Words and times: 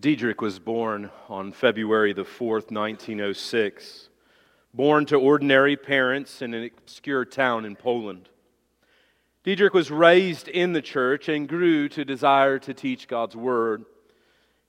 Dietrich 0.00 0.40
was 0.40 0.58
born 0.58 1.10
on 1.28 1.52
February 1.52 2.14
the 2.14 2.24
4th, 2.24 2.70
1906, 2.72 4.08
born 4.72 5.04
to 5.04 5.16
ordinary 5.16 5.76
parents 5.76 6.40
in 6.40 6.54
an 6.54 6.70
obscure 6.78 7.26
town 7.26 7.66
in 7.66 7.76
Poland. 7.76 8.30
Dietrich 9.44 9.74
was 9.74 9.90
raised 9.90 10.48
in 10.48 10.72
the 10.72 10.80
church 10.80 11.28
and 11.28 11.46
grew 11.46 11.90
to 11.90 12.06
desire 12.06 12.58
to 12.60 12.72
teach 12.72 13.06
God's 13.06 13.36
Word. 13.36 13.84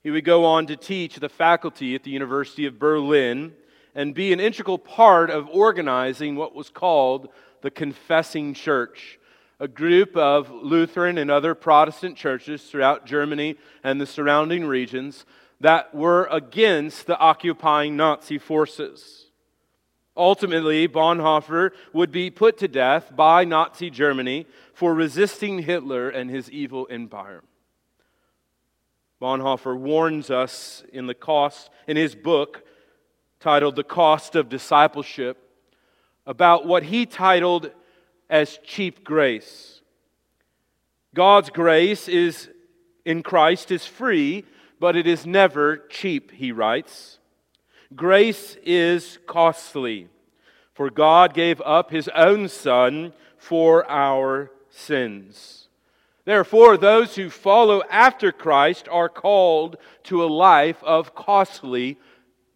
He 0.03 0.11
would 0.11 0.25
go 0.25 0.43
on 0.43 0.67
to 0.67 0.75
teach 0.75 1.15
the 1.15 1.29
faculty 1.29 1.95
at 1.95 2.03
the 2.03 2.11
University 2.11 2.65
of 2.65 2.77
Berlin 2.77 3.53
and 3.95 4.13
be 4.13 4.33
an 4.33 4.41
integral 4.41 4.77
part 4.77 5.29
of 5.29 5.47
organizing 5.47 6.35
what 6.35 6.53
was 6.53 6.69
called 6.69 7.29
the 7.61 7.71
Confessing 7.71 8.53
Church, 8.53 9.19
a 9.59 9.67
group 9.67 10.15
of 10.15 10.51
Lutheran 10.51 11.17
and 11.17 11.31
other 11.31 11.55
Protestant 11.55 12.15
churches 12.15 12.63
throughout 12.63 13.05
Germany 13.05 13.55
and 13.83 13.99
the 13.99 14.05
surrounding 14.05 14.65
regions 14.65 15.25
that 15.59 15.93
were 15.95 16.27
against 16.31 17.07
the 17.07 17.17
occupying 17.17 17.97
Nazi 17.97 18.37
forces. 18.37 19.27
Ultimately, 20.15 20.87
Bonhoeffer 20.87 21.71
would 21.93 22.11
be 22.11 22.29
put 22.29 22.57
to 22.59 22.67
death 22.67 23.15
by 23.15 23.45
Nazi 23.45 23.89
Germany 23.89 24.45
for 24.73 24.93
resisting 24.93 25.59
Hitler 25.59 26.09
and 26.09 26.29
his 26.29 26.49
evil 26.51 26.87
empire. 26.89 27.43
Bonhoeffer 29.21 29.77
warns 29.77 30.29
us 30.29 30.83
in 30.93 31.07
the 31.07 31.15
cost 31.15 31.69
in 31.87 31.97
his 31.97 32.15
book 32.15 32.63
titled 33.39 33.75
The 33.75 33.83
Cost 33.83 34.35
of 34.35 34.49
Discipleship 34.49 35.37
about 36.25 36.65
what 36.67 36.83
he 36.83 37.05
titled 37.05 37.71
as 38.29 38.59
cheap 38.63 39.03
grace. 39.03 39.81
God's 41.13 41.49
grace 41.49 42.07
is 42.07 42.49
in 43.05 43.23
Christ 43.23 43.71
is 43.71 43.85
free, 43.85 44.43
but 44.79 44.95
it 44.95 45.07
is 45.07 45.25
never 45.25 45.77
cheap, 45.89 46.31
he 46.31 46.51
writes. 46.51 47.19
Grace 47.95 48.57
is 48.63 49.17
costly, 49.25 50.09
for 50.73 50.89
God 50.89 51.33
gave 51.33 51.61
up 51.61 51.89
his 51.89 52.09
own 52.09 52.49
Son 52.49 53.13
for 53.37 53.89
our 53.89 54.51
sins. 54.69 55.69
Therefore, 56.25 56.75
those 56.75 57.15
who 57.15 57.29
follow 57.29 57.81
after 57.89 58.33
Christ 58.33 58.89
are 58.91 59.07
called 59.07 59.77
to 60.03 60.21
a 60.21 60.27
life 60.27 60.83
of 60.83 61.15
costly 61.15 61.97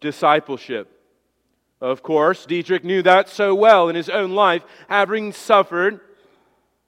discipleship. 0.00 1.01
Of 1.82 2.04
course, 2.04 2.46
Dietrich 2.46 2.84
knew 2.84 3.02
that 3.02 3.28
so 3.28 3.56
well 3.56 3.88
in 3.88 3.96
his 3.96 4.08
own 4.08 4.30
life, 4.30 4.62
having 4.88 5.32
suffered 5.32 5.98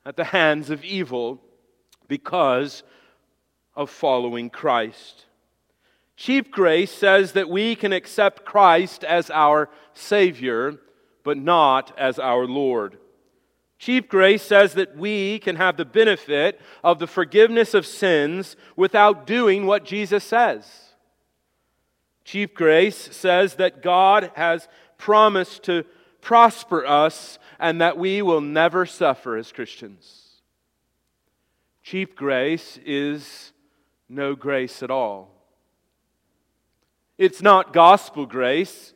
at 0.06 0.16
the 0.16 0.22
hands 0.22 0.70
of 0.70 0.84
evil 0.84 1.40
because 2.06 2.84
of 3.74 3.90
following 3.90 4.50
Christ. 4.50 5.26
Cheap 6.16 6.52
grace 6.52 6.92
says 6.92 7.32
that 7.32 7.50
we 7.50 7.74
can 7.74 7.92
accept 7.92 8.44
Christ 8.44 9.02
as 9.02 9.30
our 9.30 9.68
Savior, 9.94 10.76
but 11.24 11.38
not 11.38 11.92
as 11.98 12.20
our 12.20 12.46
Lord. 12.46 12.98
Cheap 13.80 14.08
grace 14.08 14.44
says 14.44 14.74
that 14.74 14.96
we 14.96 15.40
can 15.40 15.56
have 15.56 15.76
the 15.76 15.84
benefit 15.84 16.60
of 16.84 17.00
the 17.00 17.08
forgiveness 17.08 17.74
of 17.74 17.84
sins 17.84 18.54
without 18.76 19.26
doing 19.26 19.66
what 19.66 19.84
Jesus 19.84 20.22
says. 20.22 20.64
Cheap 22.24 22.54
grace 22.54 22.96
says 22.96 23.56
that 23.56 23.82
God 23.82 24.30
has 24.34 24.66
promise 25.04 25.58
to 25.58 25.84
prosper 26.22 26.86
us 26.86 27.38
and 27.58 27.82
that 27.82 27.98
we 27.98 28.22
will 28.22 28.40
never 28.40 28.86
suffer 28.86 29.36
as 29.36 29.52
Christians. 29.52 30.40
Cheap 31.82 32.16
grace 32.16 32.78
is 32.86 33.52
no 34.08 34.34
grace 34.34 34.82
at 34.82 34.90
all. 34.90 35.30
It's 37.18 37.42
not 37.42 37.74
gospel 37.74 38.24
grace. 38.24 38.94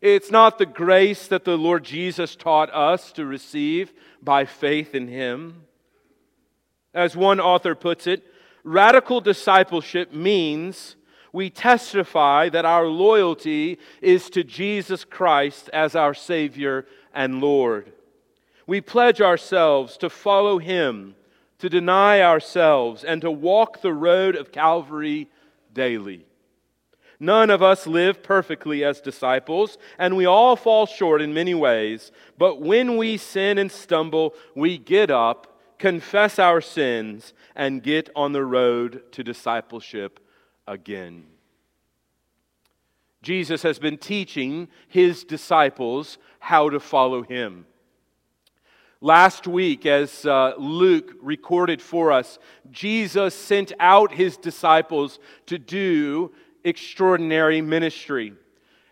It's 0.00 0.30
not 0.30 0.56
the 0.56 0.64
grace 0.64 1.26
that 1.26 1.44
the 1.44 1.58
Lord 1.58 1.84
Jesus 1.84 2.36
taught 2.36 2.72
us 2.72 3.12
to 3.12 3.26
receive 3.26 3.92
by 4.22 4.46
faith 4.46 4.94
in 4.94 5.08
Him. 5.08 5.64
As 6.94 7.14
one 7.14 7.38
author 7.38 7.74
puts 7.74 8.06
it, 8.06 8.24
radical 8.64 9.20
discipleship 9.20 10.10
means 10.10 10.96
we 11.32 11.50
testify 11.50 12.48
that 12.48 12.64
our 12.64 12.86
loyalty 12.86 13.78
is 14.00 14.30
to 14.30 14.42
Jesus 14.42 15.04
Christ 15.04 15.70
as 15.72 15.94
our 15.94 16.14
Savior 16.14 16.86
and 17.14 17.40
Lord. 17.40 17.92
We 18.66 18.80
pledge 18.80 19.20
ourselves 19.20 19.96
to 19.98 20.10
follow 20.10 20.58
Him, 20.58 21.14
to 21.58 21.68
deny 21.68 22.20
ourselves, 22.20 23.04
and 23.04 23.20
to 23.22 23.30
walk 23.30 23.80
the 23.80 23.92
road 23.92 24.34
of 24.36 24.52
Calvary 24.52 25.28
daily. 25.72 26.26
None 27.18 27.50
of 27.50 27.62
us 27.62 27.86
live 27.86 28.22
perfectly 28.22 28.82
as 28.82 29.00
disciples, 29.00 29.76
and 29.98 30.16
we 30.16 30.24
all 30.24 30.56
fall 30.56 30.86
short 30.86 31.20
in 31.20 31.34
many 31.34 31.54
ways. 31.54 32.12
But 32.38 32.62
when 32.62 32.96
we 32.96 33.18
sin 33.18 33.58
and 33.58 33.70
stumble, 33.70 34.34
we 34.54 34.78
get 34.78 35.10
up, 35.10 35.60
confess 35.78 36.38
our 36.38 36.62
sins, 36.62 37.34
and 37.54 37.82
get 37.82 38.08
on 38.16 38.32
the 38.32 38.44
road 38.44 39.02
to 39.12 39.22
discipleship 39.22 40.18
again. 40.70 41.24
Jesus 43.22 43.62
has 43.62 43.78
been 43.78 43.98
teaching 43.98 44.68
his 44.88 45.24
disciples 45.24 46.16
how 46.38 46.70
to 46.70 46.80
follow 46.80 47.22
him. 47.22 47.66
Last 49.02 49.46
week, 49.46 49.84
as 49.84 50.24
uh, 50.24 50.54
Luke 50.56 51.16
recorded 51.20 51.82
for 51.82 52.12
us, 52.12 52.38
Jesus 52.70 53.34
sent 53.34 53.72
out 53.80 54.12
his 54.12 54.36
disciples 54.36 55.18
to 55.46 55.58
do 55.58 56.32
extraordinary 56.64 57.60
ministry. 57.60 58.34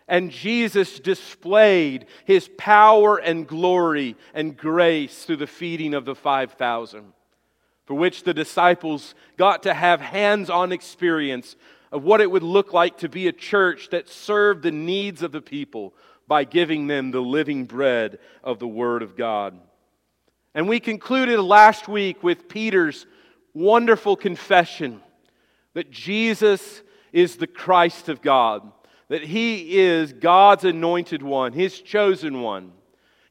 And 0.07 0.31
Jesus 0.31 0.99
displayed 0.99 2.07
his 2.25 2.49
power 2.57 3.17
and 3.17 3.47
glory 3.47 4.15
and 4.33 4.57
grace 4.57 5.23
through 5.23 5.37
the 5.37 5.47
feeding 5.47 5.93
of 5.93 6.05
the 6.05 6.15
5,000 6.15 7.13
for 7.89 7.95
which 7.95 8.21
the 8.21 8.35
disciples 8.35 9.15
got 9.35 9.63
to 9.63 9.73
have 9.73 9.99
hands 9.99 10.47
on 10.51 10.71
experience 10.71 11.55
of 11.91 12.03
what 12.03 12.21
it 12.21 12.29
would 12.29 12.43
look 12.43 12.71
like 12.71 12.99
to 12.99 13.09
be 13.09 13.27
a 13.27 13.31
church 13.31 13.89
that 13.89 14.07
served 14.07 14.61
the 14.61 14.69
needs 14.69 15.23
of 15.23 15.31
the 15.31 15.41
people 15.41 15.95
by 16.27 16.43
giving 16.43 16.85
them 16.85 17.09
the 17.09 17.19
living 17.19 17.65
bread 17.65 18.19
of 18.43 18.59
the 18.59 18.67
Word 18.67 19.01
of 19.01 19.17
God. 19.17 19.59
And 20.53 20.69
we 20.69 20.79
concluded 20.79 21.41
last 21.41 21.87
week 21.87 22.21
with 22.21 22.47
Peter's 22.47 23.07
wonderful 23.55 24.15
confession 24.15 25.01
that 25.73 25.89
Jesus 25.89 26.83
is 27.11 27.37
the 27.37 27.47
Christ 27.47 28.07
of 28.07 28.21
God, 28.21 28.71
that 29.07 29.23
He 29.23 29.79
is 29.79 30.13
God's 30.13 30.63
anointed 30.63 31.23
one, 31.23 31.53
His 31.53 31.81
chosen 31.81 32.41
one. 32.43 32.71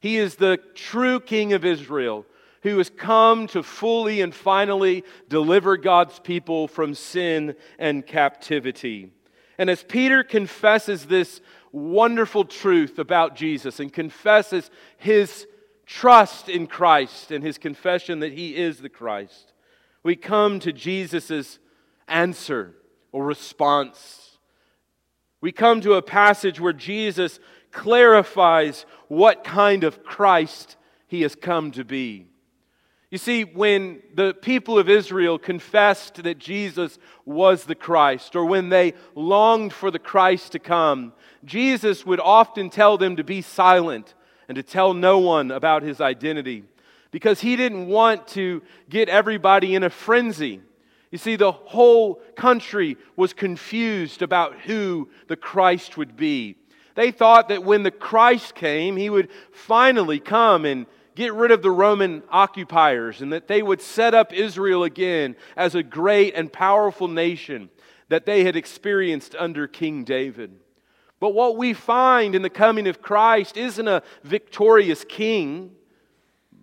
He 0.01 0.17
is 0.17 0.35
the 0.35 0.59
true 0.75 1.21
King 1.21 1.53
of 1.53 1.63
Israel 1.63 2.25
who 2.63 2.77
has 2.77 2.89
come 2.89 3.47
to 3.47 3.63
fully 3.63 4.21
and 4.21 4.33
finally 4.33 5.03
deliver 5.27 5.77
God's 5.77 6.19
people 6.19 6.67
from 6.67 6.93
sin 6.93 7.55
and 7.77 8.05
captivity. 8.05 9.11
And 9.57 9.69
as 9.69 9.83
Peter 9.83 10.23
confesses 10.23 11.05
this 11.05 11.41
wonderful 11.71 12.45
truth 12.45 12.99
about 12.99 13.35
Jesus 13.35 13.79
and 13.79 13.91
confesses 13.91 14.69
his 14.97 15.47
trust 15.85 16.49
in 16.49 16.67
Christ 16.67 17.31
and 17.31 17.43
his 17.43 17.57
confession 17.57 18.19
that 18.19 18.33
he 18.33 18.55
is 18.55 18.79
the 18.79 18.89
Christ, 18.89 19.53
we 20.03 20.15
come 20.15 20.59
to 20.59 20.71
Jesus' 20.71 21.59
answer 22.07 22.75
or 23.11 23.25
response. 23.25 24.37
We 25.41 25.51
come 25.51 25.81
to 25.81 25.93
a 25.93 26.01
passage 26.01 26.59
where 26.59 26.73
Jesus 26.73 27.39
clarifies 27.71 28.85
what 29.07 29.43
kind 29.43 29.83
of 29.83 30.03
Christ 30.03 30.75
he 31.07 31.21
has 31.21 31.35
come 31.35 31.71
to 31.71 31.83
be. 31.83 32.27
You 33.11 33.17
see, 33.17 33.43
when 33.43 34.03
the 34.13 34.35
people 34.35 34.77
of 34.77 34.87
Israel 34.87 35.39
confessed 35.39 36.23
that 36.23 36.37
Jesus 36.37 36.99
was 37.25 37.63
the 37.63 37.73
Christ, 37.73 38.35
or 38.35 38.45
when 38.45 38.69
they 38.69 38.93
longed 39.15 39.73
for 39.73 39.89
the 39.89 39.97
Christ 39.97 40.51
to 40.51 40.59
come, 40.59 41.13
Jesus 41.43 42.05
would 42.05 42.19
often 42.19 42.69
tell 42.69 42.97
them 42.97 43.15
to 43.15 43.23
be 43.23 43.41
silent 43.41 44.13
and 44.47 44.55
to 44.55 44.63
tell 44.63 44.93
no 44.93 45.17
one 45.17 45.49
about 45.49 45.81
his 45.81 45.99
identity 45.99 46.63
because 47.11 47.41
he 47.41 47.55
didn't 47.55 47.87
want 47.87 48.27
to 48.27 48.61
get 48.89 49.09
everybody 49.09 49.73
in 49.73 49.83
a 49.83 49.89
frenzy. 49.89 50.61
You 51.11 51.17
see, 51.17 51.35
the 51.35 51.51
whole 51.51 52.15
country 52.35 52.97
was 53.15 53.33
confused 53.33 54.21
about 54.21 54.59
who 54.59 55.09
the 55.27 55.35
Christ 55.35 55.97
would 55.97 56.15
be. 56.15 56.55
They 56.93 57.09
thought 57.11 57.49
that 57.49 57.63
when 57.63 57.81
the 57.81 57.91
Christ 57.91 58.53
came, 58.53 58.97
he 58.97 59.09
would 59.09 59.29
finally 59.51 60.19
come 60.19 60.65
and 60.65 60.85
get 61.19 61.33
rid 61.33 61.51
of 61.51 61.61
the 61.61 61.69
Roman 61.69 62.23
occupiers 62.29 63.21
and 63.21 63.33
that 63.33 63.49
they 63.49 63.61
would 63.61 63.81
set 63.81 64.13
up 64.13 64.31
Israel 64.31 64.85
again 64.85 65.35
as 65.57 65.75
a 65.75 65.83
great 65.83 66.33
and 66.33 66.51
powerful 66.51 67.09
nation 67.09 67.69
that 68.07 68.25
they 68.25 68.45
had 68.45 68.55
experienced 68.55 69.35
under 69.37 69.67
King 69.67 70.05
David. 70.05 70.51
But 71.19 71.33
what 71.33 71.57
we 71.57 71.73
find 71.73 72.35
in 72.35 72.41
the 72.41 72.49
coming 72.49 72.87
of 72.87 73.01
Christ 73.01 73.57
isn't 73.57 73.87
a 73.87 74.01
victorious 74.23 75.03
king, 75.03 75.75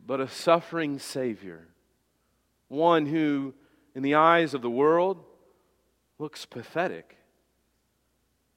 but 0.06 0.22
a 0.22 0.28
suffering 0.28 0.98
Savior. 0.98 1.68
One 2.68 3.04
who, 3.04 3.52
in 3.94 4.02
the 4.02 4.14
eyes 4.14 4.54
of 4.54 4.62
the 4.62 4.70
world, 4.70 5.22
looks 6.18 6.46
pathetic. 6.46 7.18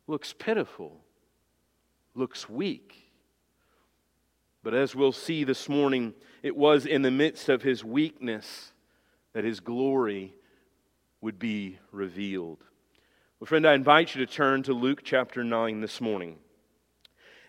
looks 0.07 0.31
pitiful, 0.31 1.01
looks 2.15 2.49
weak. 2.49 3.08
But 4.61 4.73
as 4.73 4.93
we'll 4.95 5.13
see 5.13 5.45
this 5.45 5.69
morning, 5.69 6.13
it 6.43 6.55
was 6.55 6.85
in 6.85 7.01
the 7.01 7.11
midst 7.11 7.47
of 7.47 7.61
his 7.61 7.83
weakness 7.83 8.73
that 9.33 9.45
his 9.45 9.61
glory 9.61 10.33
would 11.21 11.39
be 11.39 11.79
revealed. 11.91 12.59
Well, 13.39 13.47
friend, 13.47 13.65
I 13.65 13.73
invite 13.73 14.15
you 14.15 14.25
to 14.25 14.31
turn 14.31 14.63
to 14.63 14.73
Luke 14.73 15.01
chapter 15.03 15.45
9 15.45 15.79
this 15.79 16.01
morning. 16.01 16.39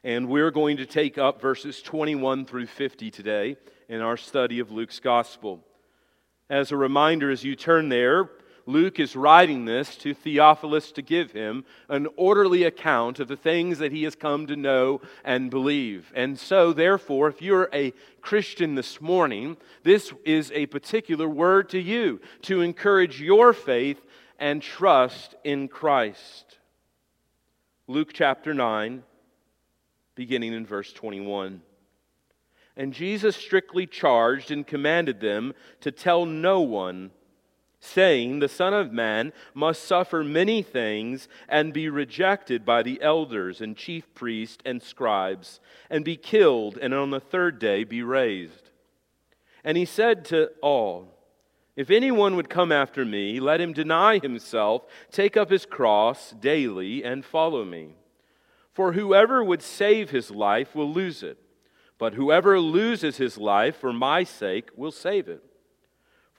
And 0.05 0.29
we're 0.29 0.53
going 0.53 0.77
to 0.77 0.87
take 0.87 1.19
up 1.19 1.41
verses 1.41 1.83
21 1.83 2.47
through 2.47 2.67
50 2.67 3.11
today 3.11 3.57
in 3.89 4.01
our 4.01 4.17
study 4.17 4.61
of 4.61 4.71
Luke's 4.71 5.01
gospel. 5.01 5.65
As 6.49 6.71
a 6.71 6.77
reminder, 6.77 7.31
as 7.31 7.43
you 7.43 7.57
turn 7.57 7.89
there, 7.89 8.31
Luke 8.71 9.01
is 9.01 9.17
writing 9.17 9.65
this 9.65 9.97
to 9.97 10.15
Theophilus 10.15 10.93
to 10.93 11.03
give 11.03 11.33
him 11.33 11.65
an 11.89 12.07
orderly 12.17 12.63
account 12.63 13.19
of 13.19 13.27
the 13.27 13.37
things 13.37 13.79
that 13.79 13.91
he 13.91 14.05
has 14.05 14.15
come 14.15 14.47
to 14.47 14.55
know 14.55 15.01
and 15.25 15.51
believe. 15.51 16.13
And 16.15 16.39
so, 16.39 16.73
therefore, 16.73 17.29
if 17.29 17.43
you're 17.43 17.69
a 17.73 17.93
Christian 18.21 18.77
this 18.77 19.01
morning, 19.01 19.57
this 19.83 20.13
is 20.25 20.53
a 20.53 20.67
particular 20.67 21.29
word 21.29 21.69
to 21.71 21.81
you 21.81 22.21
to 22.43 22.61
encourage 22.61 23.21
your 23.21 23.53
faith 23.53 24.01
and 24.39 24.63
trust 24.63 25.35
in 25.43 25.67
Christ. 25.67 26.59
Luke 27.89 28.13
chapter 28.13 28.55
9, 28.55 29.03
beginning 30.15 30.53
in 30.53 30.65
verse 30.65 30.93
21. 30.93 31.61
And 32.77 32.93
Jesus 32.93 33.35
strictly 33.35 33.87
charged 33.87 34.53
and 34.53 34.65
commanded 34.65 35.21
them 35.21 35.55
to 35.81 35.91
tell 35.91 36.25
no 36.25 36.61
one, 36.61 37.11
saying, 37.81 38.39
The 38.39 38.49
Son 38.49 38.75
of 38.75 38.93
Man 38.93 39.33
must 39.55 39.85
suffer 39.85 40.23
many 40.23 40.63
things 40.63 41.29
and 41.49 41.73
be 41.73 41.89
rejected 41.89 42.65
by 42.65 42.83
the 42.83 43.01
elders 43.03 43.61
and 43.61 43.77
chief 43.77 44.13
priests 44.15 44.63
and 44.65 44.83
scribes, 44.83 45.61
and 45.89 46.05
be 46.05 46.17
killed, 46.17 46.79
and 46.81 46.93
on 46.93 47.11
the 47.11 47.21
third 47.21 47.59
day 47.59 47.85
be 47.85 48.03
raised. 48.03 48.71
And 49.65 49.77
he 49.77 49.85
said 49.87 50.25
to 50.27 50.51
all, 50.63 51.17
if 51.77 51.91
anyone 51.91 52.37
would 52.37 52.51
come 52.51 52.73
after 52.73 53.05
me, 53.07 53.41
let 53.41 53.61
him 53.61 53.73
deny 53.73 54.19
himself, 54.19 54.83
take 55.11 55.37
up 55.37 55.51
his 55.51 55.65
cross 55.65 56.33
daily, 56.33 57.03
and 57.03 57.25
follow 57.25 57.65
me. 57.65 57.95
For 58.75 58.93
whoever 58.93 59.43
would 59.43 59.63
save 59.63 60.11
his 60.11 60.31
life 60.31 60.75
will 60.75 60.93
lose 60.93 61.23
it, 61.23 61.39
but 61.97 62.15
whoever 62.15 62.61
loses 62.61 63.17
his 63.17 63.39
life 63.39 63.77
for 63.77 63.93
my 63.93 64.25
sake 64.25 64.69
will 64.77 64.93
save 64.93 65.29
it. 65.29 65.43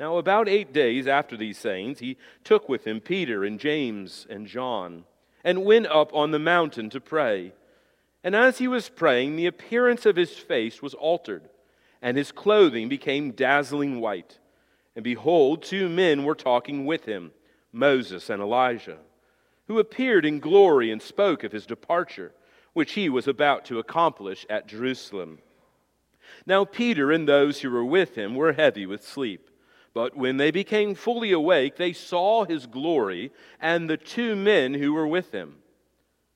Now, 0.00 0.16
about 0.16 0.48
eight 0.48 0.72
days 0.72 1.06
after 1.06 1.36
these 1.36 1.58
sayings, 1.58 1.98
he 1.98 2.16
took 2.42 2.70
with 2.70 2.86
him 2.86 3.02
Peter 3.02 3.44
and 3.44 3.60
James 3.60 4.26
and 4.30 4.46
John 4.46 5.04
and 5.44 5.66
went 5.66 5.88
up 5.88 6.14
on 6.14 6.30
the 6.30 6.38
mountain 6.38 6.88
to 6.90 7.02
pray. 7.02 7.52
And 8.24 8.34
as 8.34 8.56
he 8.56 8.66
was 8.66 8.88
praying, 8.88 9.36
the 9.36 9.44
appearance 9.44 10.06
of 10.06 10.16
his 10.16 10.32
face 10.32 10.80
was 10.80 10.94
altered, 10.94 11.50
and 12.00 12.16
his 12.16 12.32
clothing 12.32 12.88
became 12.88 13.32
dazzling 13.32 14.00
white. 14.00 14.38
And 14.96 15.04
behold, 15.04 15.62
two 15.62 15.90
men 15.90 16.24
were 16.24 16.34
talking 16.34 16.86
with 16.86 17.04
him 17.04 17.32
Moses 17.70 18.30
and 18.30 18.40
Elijah, 18.40 18.98
who 19.66 19.78
appeared 19.78 20.24
in 20.24 20.40
glory 20.40 20.90
and 20.90 21.02
spoke 21.02 21.44
of 21.44 21.52
his 21.52 21.66
departure, 21.66 22.32
which 22.72 22.92
he 22.92 23.10
was 23.10 23.28
about 23.28 23.66
to 23.66 23.78
accomplish 23.78 24.46
at 24.48 24.66
Jerusalem. 24.66 25.40
Now, 26.46 26.64
Peter 26.64 27.12
and 27.12 27.28
those 27.28 27.60
who 27.60 27.70
were 27.70 27.84
with 27.84 28.14
him 28.14 28.34
were 28.34 28.54
heavy 28.54 28.86
with 28.86 29.06
sleep. 29.06 29.49
But 29.92 30.16
when 30.16 30.36
they 30.36 30.50
became 30.50 30.94
fully 30.94 31.32
awake, 31.32 31.76
they 31.76 31.92
saw 31.92 32.44
his 32.44 32.66
glory 32.66 33.32
and 33.60 33.88
the 33.88 33.96
two 33.96 34.36
men 34.36 34.74
who 34.74 34.92
were 34.92 35.06
with 35.06 35.32
him. 35.32 35.56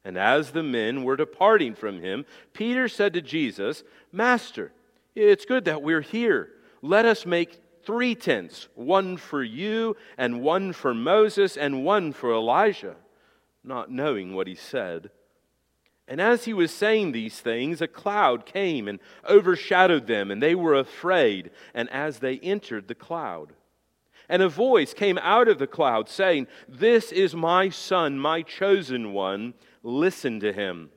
And 0.04 0.18
as 0.18 0.50
the 0.50 0.62
men 0.62 1.04
were 1.04 1.16
departing 1.16 1.74
from 1.74 2.02
him, 2.02 2.26
Peter 2.52 2.88
said 2.88 3.14
to 3.14 3.22
Jesus, 3.22 3.84
Master, 4.12 4.72
it's 5.14 5.46
good 5.46 5.64
that 5.64 5.82
we're 5.82 6.00
here. 6.00 6.50
Let 6.82 7.06
us 7.06 7.24
make 7.24 7.60
three 7.84 8.14
tents 8.14 8.68
one 8.74 9.16
for 9.16 9.42
you, 9.42 9.96
and 10.18 10.42
one 10.42 10.72
for 10.72 10.92
Moses, 10.92 11.56
and 11.56 11.84
one 11.84 12.12
for 12.12 12.32
Elijah, 12.32 12.96
not 13.62 13.90
knowing 13.90 14.34
what 14.34 14.46
he 14.46 14.54
said. 14.54 15.10
And 16.06 16.20
as 16.20 16.44
he 16.44 16.52
was 16.52 16.70
saying 16.70 17.12
these 17.12 17.40
things, 17.40 17.80
a 17.80 17.88
cloud 17.88 18.44
came 18.44 18.88
and 18.88 19.00
overshadowed 19.28 20.06
them, 20.06 20.30
and 20.30 20.42
they 20.42 20.54
were 20.54 20.74
afraid. 20.74 21.50
And 21.72 21.88
as 21.90 22.18
they 22.18 22.38
entered 22.38 22.88
the 22.88 22.94
cloud, 22.94 23.54
and 24.28 24.42
a 24.42 24.48
voice 24.48 24.94
came 24.94 25.18
out 25.18 25.48
of 25.48 25.58
the 25.58 25.66
cloud 25.66 26.08
saying, 26.08 26.46
This 26.68 27.12
is 27.12 27.34
my 27.34 27.68
son, 27.68 28.18
my 28.18 28.42
chosen 28.42 29.12
one. 29.12 29.54
Listen 29.82 30.40
to 30.40 30.52
him. 30.52 30.90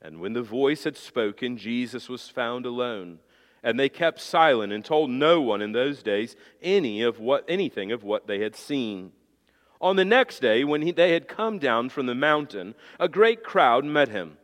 And 0.00 0.20
when 0.20 0.34
the 0.34 0.42
voice 0.42 0.84
had 0.84 0.96
spoken, 0.96 1.56
Jesus 1.56 2.08
was 2.08 2.28
found 2.28 2.66
alone. 2.66 3.18
And 3.62 3.78
they 3.78 3.88
kept 3.88 4.20
silent 4.20 4.72
and 4.72 4.84
told 4.84 5.10
no 5.10 5.40
one 5.40 5.60
in 5.62 5.72
those 5.72 6.02
days 6.02 6.36
any 6.62 7.02
of 7.02 7.18
what, 7.18 7.44
anything 7.48 7.90
of 7.90 8.04
what 8.04 8.26
they 8.26 8.40
had 8.40 8.54
seen. 8.54 9.12
On 9.80 9.96
the 9.96 10.04
next 10.04 10.40
day, 10.40 10.64
when 10.64 10.82
he, 10.82 10.90
they 10.90 11.12
had 11.12 11.28
come 11.28 11.58
down 11.58 11.88
from 11.88 12.06
the 12.06 12.14
mountain, 12.14 12.74
a 12.98 13.08
great 13.08 13.44
crowd 13.44 13.84
met 13.84 14.08
him. 14.08 14.38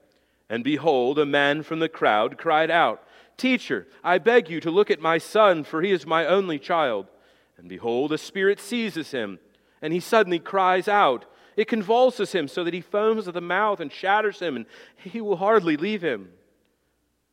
And 0.49 0.63
behold, 0.63 1.19
a 1.19 1.27
man 1.27 1.63
from 1.63 1.81
the 1.81 1.89
crowd 1.89 2.39
cried 2.39 2.71
out, 2.71 3.03
Teacher, 3.37 3.89
I 4.05 4.19
beg 4.19 4.49
you 4.49 4.61
to 4.61 4.71
look 4.71 4.91
at 4.91 5.01
my 5.01 5.19
son, 5.19 5.65
for 5.65 5.83
he 5.83 5.91
is 5.91 6.07
my 6.07 6.27
only 6.27 6.59
child. 6.59 7.09
And 7.57 7.69
behold, 7.69 8.13
a 8.13 8.19
spirit 8.19 8.61
seizes 8.61 9.11
him, 9.11 9.41
and 9.83 9.93
he 9.93 10.01
suddenly 10.01 10.39
cries 10.39 10.87
out. 10.87 11.25
It 11.57 11.67
convulses 11.67 12.33
him 12.33 12.47
so 12.47 12.63
that 12.63 12.75
he 12.75 12.81
foams 12.81 13.27
at 13.27 13.35
the 13.35 13.41
mouth 13.41 13.81
and 13.81 13.91
shatters 13.91 14.39
him, 14.39 14.55
and 14.55 14.67
he 14.97 15.21
will 15.21 15.37
hardly 15.37 15.77
leave 15.77 16.03
him. 16.03 16.31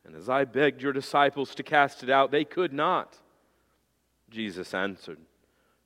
And 0.06 0.16
as 0.16 0.30
I 0.30 0.46
begged 0.46 0.82
your 0.82 0.94
disciples 0.94 1.54
to 1.56 1.64
cast 1.64 2.02
it 2.02 2.10
out, 2.10 2.32
they 2.32 2.46
could 2.46 2.74
not. 2.74 3.18
Jesus 4.30 4.74
answered, 4.74 5.20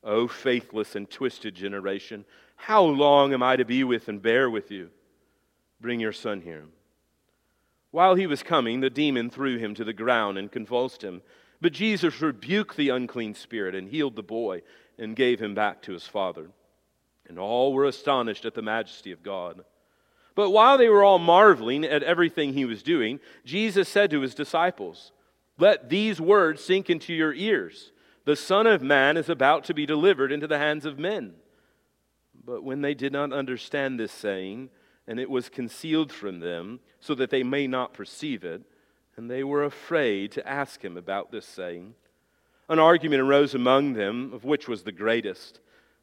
O 0.05 0.27
faithless 0.27 0.95
and 0.95 1.09
twisted 1.09 1.55
generation, 1.55 2.23
how 2.55 2.83
long 2.83 3.33
am 3.33 3.43
I 3.43 3.55
to 3.55 3.65
be 3.65 3.83
with 3.83 4.07
and 4.07 4.21
bear 4.21 4.49
with 4.49 4.71
you? 4.71 4.89
Bring 5.81 5.99
your 5.99 6.13
son 6.13 6.41
here. 6.41 6.65
While 7.91 8.15
he 8.15 8.27
was 8.27 8.43
coming, 8.43 8.79
the 8.79 8.89
demon 8.89 9.29
threw 9.29 9.57
him 9.57 9.73
to 9.75 9.83
the 9.83 9.93
ground 9.93 10.37
and 10.37 10.51
convulsed 10.51 11.03
him. 11.03 11.21
But 11.61 11.73
Jesus 11.73 12.21
rebuked 12.21 12.77
the 12.77 12.89
unclean 12.89 13.33
spirit 13.33 13.73
and 13.73 13.89
healed 13.89 14.15
the 14.15 14.23
boy 14.23 14.61
and 14.97 15.15
gave 15.15 15.41
him 15.41 15.55
back 15.55 15.81
to 15.83 15.93
his 15.93 16.05
father. 16.05 16.49
And 17.27 17.39
all 17.39 17.73
were 17.73 17.85
astonished 17.85 18.45
at 18.45 18.53
the 18.53 18.61
majesty 18.61 19.11
of 19.11 19.23
God. 19.23 19.63
But 20.35 20.51
while 20.51 20.77
they 20.77 20.89
were 20.89 21.03
all 21.03 21.19
marveling 21.19 21.85
at 21.85 22.03
everything 22.03 22.53
he 22.53 22.65
was 22.65 22.83
doing, 22.83 23.19
Jesus 23.45 23.87
said 23.87 24.11
to 24.11 24.21
his 24.21 24.35
disciples, 24.35 25.13
Let 25.57 25.89
these 25.89 26.19
words 26.19 26.63
sink 26.63 26.89
into 26.89 27.13
your 27.13 27.33
ears. 27.33 27.93
The 28.25 28.35
Son 28.35 28.67
of 28.67 28.81
Man 28.81 29.17
is 29.17 29.29
about 29.29 29.63
to 29.65 29.73
be 29.73 29.85
delivered 29.85 30.31
into 30.31 30.47
the 30.47 30.57
hands 30.57 30.85
of 30.85 30.99
men. 30.99 31.35
But 32.43 32.63
when 32.63 32.81
they 32.81 32.93
did 32.93 33.13
not 33.13 33.31
understand 33.31 33.99
this 33.99 34.11
saying, 34.11 34.69
and 35.07 35.19
it 35.19 35.29
was 35.29 35.47
concealed 35.49 36.11
from 36.11 36.39
them, 36.39 36.79
so 36.99 37.15
that 37.15 37.29
they 37.29 37.43
may 37.43 37.67
not 37.67 37.93
perceive 37.93 38.43
it, 38.43 38.63
and 39.15 39.29
they 39.29 39.43
were 39.43 39.63
afraid 39.63 40.31
to 40.33 40.47
ask 40.47 40.83
him 40.83 40.97
about 40.97 41.31
this 41.31 41.45
saying, 41.45 41.93
an 42.67 42.79
argument 42.79 43.21
arose 43.21 43.53
among 43.53 43.93
them 43.93 44.33
of 44.33 44.43
which 44.43 44.67
was 44.67 44.83
the 44.83 44.91
greatest. 44.91 45.59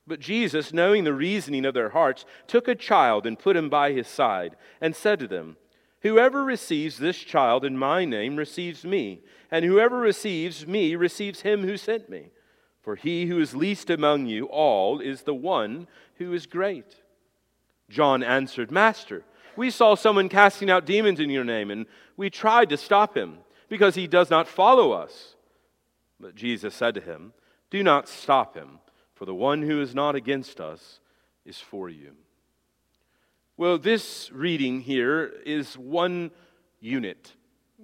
But 0.07 0.21
Jesus, 0.21 0.73
knowing 0.73 1.05
the 1.05 1.13
reasoning 1.13 1.65
of 1.65 1.75
their 1.75 1.91
hearts, 1.91 2.25
took 2.47 2.69
a 2.69 2.75
child 2.75 3.27
and 3.27 3.39
put 3.39 3.57
him 3.57 3.69
by 3.69 3.93
his 3.93 4.07
side, 4.07 4.57
and 4.81 4.95
said 4.95 5.19
to 5.21 5.29
them, 5.29 5.57
Whoever 6.03 6.45
receives 6.45 6.99
this 6.99 7.19
child 7.19 7.65
in 7.65 7.79
my 7.79 8.05
name 8.05 8.37
receives 8.37 8.85
me, 8.85 9.21
and 9.51 9.65
whoever 9.65 9.99
receives 9.99 10.67
me 10.67 10.97
receives 10.97 11.43
him 11.43 11.63
who 11.63 11.77
sent 11.77 12.09
me. 12.09 12.31
For 12.81 12.97
he 12.97 13.27
who 13.27 13.39
is 13.39 13.55
least 13.55 13.91
among 13.91 14.27
you 14.27 14.47
all 14.47 15.01
is 15.01 15.23
the 15.23 15.35
one 15.35 15.87
who 16.17 16.33
is 16.33 16.47
great. 16.47 16.97
John 17.89 18.23
answered, 18.23 18.73
Master, 18.73 19.23
we 19.55 19.71
saw 19.71 19.95
someone 19.95 20.29
casting 20.29 20.71
out 20.71 20.87
demons 20.87 21.21
in 21.21 21.31
your 21.31 21.45
name, 21.45 21.71
and 21.71 21.87
we 22.17 22.31
tried 22.31 22.71
to 22.71 22.77
stop 22.77 23.17
him, 23.17 23.39
because 23.69 23.95
he 23.95 24.07
does 24.07 24.31
not 24.31 24.49
follow 24.49 24.93
us. 24.93 25.37
But 26.19 26.35
Jesus 26.35 26.75
said 26.75 26.95
to 26.95 27.01
him, 27.01 27.33
Do 27.71 27.83
not 27.83 28.09
stop 28.09 28.57
him 28.57 28.81
for 29.23 29.27
the 29.27 29.35
one 29.37 29.63
who 29.63 29.81
is 29.81 29.95
not 29.95 30.17
against 30.17 30.61
us 30.61 30.99
is 31.45 31.59
for 31.59 31.89
you. 31.89 32.11
Well, 33.63 33.79
this 33.79 34.29
reading 34.33 34.81
here 34.81 35.33
is 35.47 35.79
one 35.79 36.33
unit. 36.81 37.33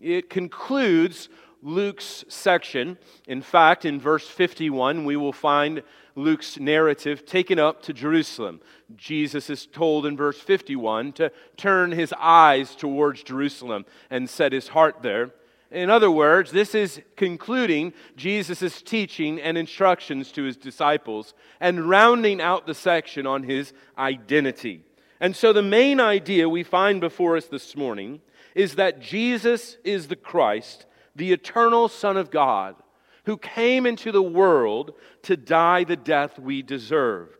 It 0.02 0.28
concludes 0.28 1.28
Luke's 1.62 2.24
section. 2.26 2.98
In 3.28 3.42
fact, 3.42 3.84
in 3.84 4.00
verse 4.00 4.26
51, 4.26 5.04
we 5.04 5.14
will 5.14 5.32
find 5.32 5.84
Luke's 6.16 6.58
narrative 6.58 7.24
taken 7.24 7.60
up 7.60 7.80
to 7.82 7.92
Jerusalem. 7.92 8.60
Jesus 8.96 9.48
is 9.50 9.66
told 9.66 10.04
in 10.04 10.16
verse 10.16 10.40
51 10.40 11.12
to 11.12 11.30
turn 11.56 11.92
his 11.92 12.12
eyes 12.18 12.74
towards 12.74 13.22
Jerusalem 13.22 13.84
and 14.10 14.28
set 14.28 14.50
his 14.50 14.66
heart 14.66 15.02
there. 15.02 15.30
In 15.70 15.90
other 15.90 16.10
words, 16.10 16.50
this 16.50 16.74
is 16.74 17.00
concluding 17.14 17.92
Jesus' 18.16 18.82
teaching 18.82 19.40
and 19.40 19.56
instructions 19.56 20.32
to 20.32 20.42
his 20.42 20.56
disciples 20.56 21.34
and 21.60 21.88
rounding 21.88 22.40
out 22.40 22.66
the 22.66 22.74
section 22.74 23.28
on 23.28 23.44
his 23.44 23.72
identity. 23.96 24.82
And 25.20 25.34
so, 25.34 25.52
the 25.52 25.62
main 25.62 26.00
idea 26.00 26.48
we 26.48 26.62
find 26.62 27.00
before 27.00 27.36
us 27.36 27.46
this 27.46 27.76
morning 27.76 28.20
is 28.54 28.76
that 28.76 29.00
Jesus 29.00 29.76
is 29.84 30.08
the 30.08 30.16
Christ, 30.16 30.86
the 31.16 31.32
eternal 31.32 31.88
Son 31.88 32.16
of 32.16 32.30
God, 32.30 32.76
who 33.24 33.36
came 33.36 33.86
into 33.86 34.12
the 34.12 34.22
world 34.22 34.94
to 35.22 35.36
die 35.36 35.84
the 35.84 35.96
death 35.96 36.38
we 36.38 36.62
deserved 36.62 37.38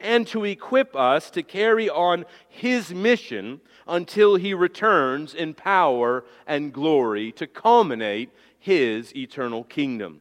and 0.00 0.26
to 0.26 0.44
equip 0.44 0.96
us 0.96 1.30
to 1.30 1.42
carry 1.42 1.88
on 1.88 2.24
his 2.48 2.92
mission 2.92 3.60
until 3.86 4.36
he 4.36 4.54
returns 4.54 5.34
in 5.34 5.54
power 5.54 6.24
and 6.46 6.72
glory 6.72 7.32
to 7.32 7.46
culminate 7.46 8.30
his 8.58 9.14
eternal 9.14 9.64
kingdom. 9.64 10.20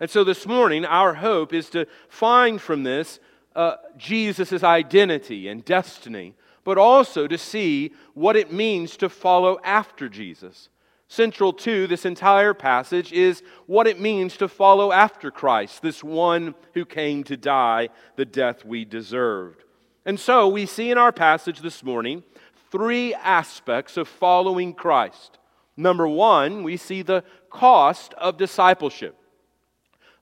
And 0.00 0.08
so 0.08 0.24
this 0.24 0.46
morning, 0.46 0.84
our 0.84 1.14
hope 1.14 1.52
is 1.52 1.68
to 1.70 1.86
find 2.08 2.60
from 2.60 2.84
this 2.84 3.20
uh, 3.54 3.76
Jesus' 3.96 4.62
identity 4.62 5.48
and 5.48 5.64
destiny, 5.64 6.34
but 6.68 6.76
also 6.76 7.26
to 7.26 7.38
see 7.38 7.94
what 8.12 8.36
it 8.36 8.52
means 8.52 8.98
to 8.98 9.08
follow 9.08 9.58
after 9.64 10.06
Jesus. 10.06 10.68
Central 11.08 11.50
to 11.50 11.86
this 11.86 12.04
entire 12.04 12.52
passage 12.52 13.10
is 13.10 13.42
what 13.64 13.86
it 13.86 13.98
means 13.98 14.36
to 14.36 14.48
follow 14.48 14.92
after 14.92 15.30
Christ, 15.30 15.80
this 15.80 16.04
one 16.04 16.54
who 16.74 16.84
came 16.84 17.24
to 17.24 17.38
die 17.38 17.88
the 18.16 18.26
death 18.26 18.66
we 18.66 18.84
deserved. 18.84 19.64
And 20.04 20.20
so 20.20 20.46
we 20.46 20.66
see 20.66 20.90
in 20.90 20.98
our 20.98 21.10
passage 21.10 21.60
this 21.60 21.82
morning 21.82 22.22
three 22.70 23.14
aspects 23.14 23.96
of 23.96 24.06
following 24.06 24.74
Christ. 24.74 25.38
Number 25.74 26.06
one, 26.06 26.64
we 26.64 26.76
see 26.76 27.00
the 27.00 27.24
cost 27.48 28.12
of 28.18 28.36
discipleship. 28.36 29.16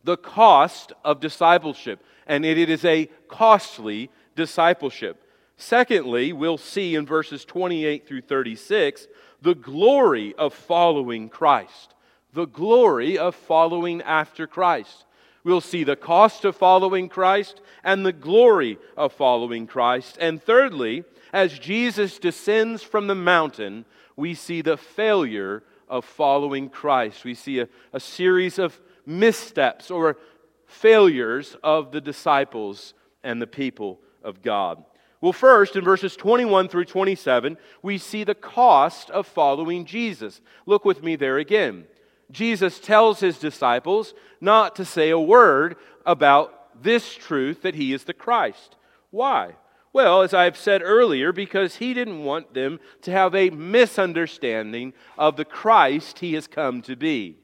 The 0.05 0.17
cost 0.17 0.93
of 1.05 1.19
discipleship, 1.19 2.05
and 2.25 2.45
it 2.45 2.71
is 2.71 2.85
a 2.85 3.07
costly 3.26 4.11
discipleship. 4.37 5.25
Secondly, 5.57 6.33
we'll 6.33 6.59
see 6.59 6.95
in 6.95 7.07
verses 7.07 7.45
28 7.45 8.07
through 8.07 8.21
36 8.23 9.07
the 9.41 9.55
glory 9.55 10.35
of 10.37 10.53
following 10.53 11.29
Christ. 11.29 11.95
The 12.33 12.47
glory 12.47 13.17
of 13.17 13.35
following 13.35 14.03
after 14.03 14.47
Christ. 14.47 15.07
We'll 15.45 15.61
see 15.61 15.85
the 15.85 15.97
cost 15.97 16.45
of 16.45 16.57
following 16.57 17.09
Christ 17.09 17.61
and 17.85 18.05
the 18.05 18.13
glory 18.13 18.79
of 18.97 19.13
following 19.13 19.67
Christ. 19.67 20.19
And 20.21 20.43
thirdly, 20.43 21.05
as 21.33 21.59
Jesus 21.59 22.19
descends 22.19 22.83
from 22.83 23.07
the 23.07 23.15
mountain, 23.15 23.85
we 24.17 24.35
see 24.35 24.61
the 24.61 24.77
failure 24.77 25.63
of 25.89 26.05
following 26.05 26.69
Christ. 26.69 27.25
We 27.25 27.35
see 27.35 27.61
a, 27.61 27.69
a 27.93 28.01
series 28.01 28.59
of 28.59 28.79
missteps 29.07 29.91
or 29.91 30.19
failures 30.67 31.57
of 31.63 31.93
the 31.93 32.01
disciples 32.01 32.93
and 33.23 33.41
the 33.41 33.47
people 33.47 34.01
of 34.23 34.43
God. 34.43 34.85
Well, 35.26 35.33
first, 35.33 35.75
in 35.75 35.83
verses 35.83 36.14
21 36.14 36.68
through 36.68 36.85
27, 36.85 37.59
we 37.83 37.99
see 37.99 38.23
the 38.23 38.37
cost 38.37 39.11
of 39.11 39.26
following 39.26 39.85
Jesus. 39.85 40.40
Look 40.66 40.85
with 40.85 41.02
me 41.02 41.16
there 41.16 41.38
again. 41.38 41.87
Jesus 42.30 42.78
tells 42.78 43.18
his 43.18 43.37
disciples 43.37 44.14
not 44.40 44.76
to 44.76 44.85
say 44.85 45.11
a 45.11 45.18
word 45.18 45.78
about 46.04 46.80
this 46.80 47.12
truth 47.12 47.62
that 47.62 47.75
he 47.75 47.92
is 47.92 48.04
the 48.04 48.14
Christ. 48.14 48.76
Why? 49.11 49.56
Well, 49.92 50.23
as 50.23 50.33
I've 50.33 50.56
said 50.56 50.80
earlier, 50.80 51.33
because 51.33 51.75
he 51.75 51.92
didn't 51.92 52.23
want 52.23 52.54
them 52.54 52.78
to 53.02 53.11
have 53.11 53.35
a 53.35 53.50
misunderstanding 53.50 54.92
of 55.18 55.35
the 55.35 55.45
Christ 55.45 56.21
he 56.21 56.35
has 56.35 56.47
come 56.47 56.83
to 56.83 56.95
be. 56.95 57.37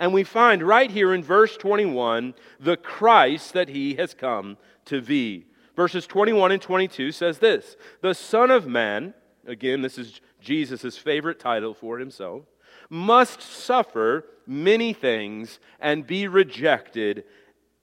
And 0.00 0.12
we 0.12 0.24
find 0.24 0.60
right 0.60 0.90
here 0.90 1.14
in 1.14 1.22
verse 1.22 1.56
21 1.56 2.34
the 2.58 2.76
Christ 2.76 3.52
that 3.52 3.68
he 3.68 3.94
has 3.94 4.12
come 4.12 4.56
to 4.86 5.00
be. 5.00 5.44
Verses 5.78 6.08
21 6.08 6.50
and 6.50 6.60
22 6.60 7.12
says 7.12 7.38
this 7.38 7.76
The 8.00 8.12
Son 8.12 8.50
of 8.50 8.66
Man, 8.66 9.14
again, 9.46 9.80
this 9.80 9.96
is 9.96 10.20
Jesus' 10.40 10.98
favorite 10.98 11.38
title 11.38 11.72
for 11.72 12.00
himself, 12.00 12.42
must 12.90 13.40
suffer 13.40 14.24
many 14.44 14.92
things 14.92 15.60
and 15.78 16.04
be 16.04 16.26
rejected 16.26 17.22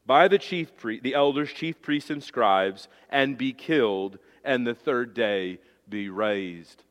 by 0.06 0.28
the 0.28 0.38
chief 0.38 0.76
pri- 0.76 1.00
the 1.00 1.14
elders, 1.14 1.54
chief 1.54 1.82
priests, 1.82 2.10
and 2.10 2.22
scribes, 2.22 2.90
and 3.10 3.38
be 3.38 3.54
killed, 3.54 4.20
and 4.44 4.68
the 4.68 4.76
third 4.76 5.14
day 5.14 5.60
be 5.88 6.10
raised. 6.10 6.84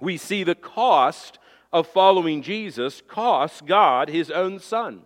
We 0.00 0.16
see 0.16 0.42
the 0.42 0.54
cost 0.54 1.38
of 1.70 1.86
following 1.86 2.40
Jesus 2.40 3.02
costs 3.06 3.60
God 3.60 4.08
his 4.08 4.30
own 4.30 4.58
son. 4.58 5.02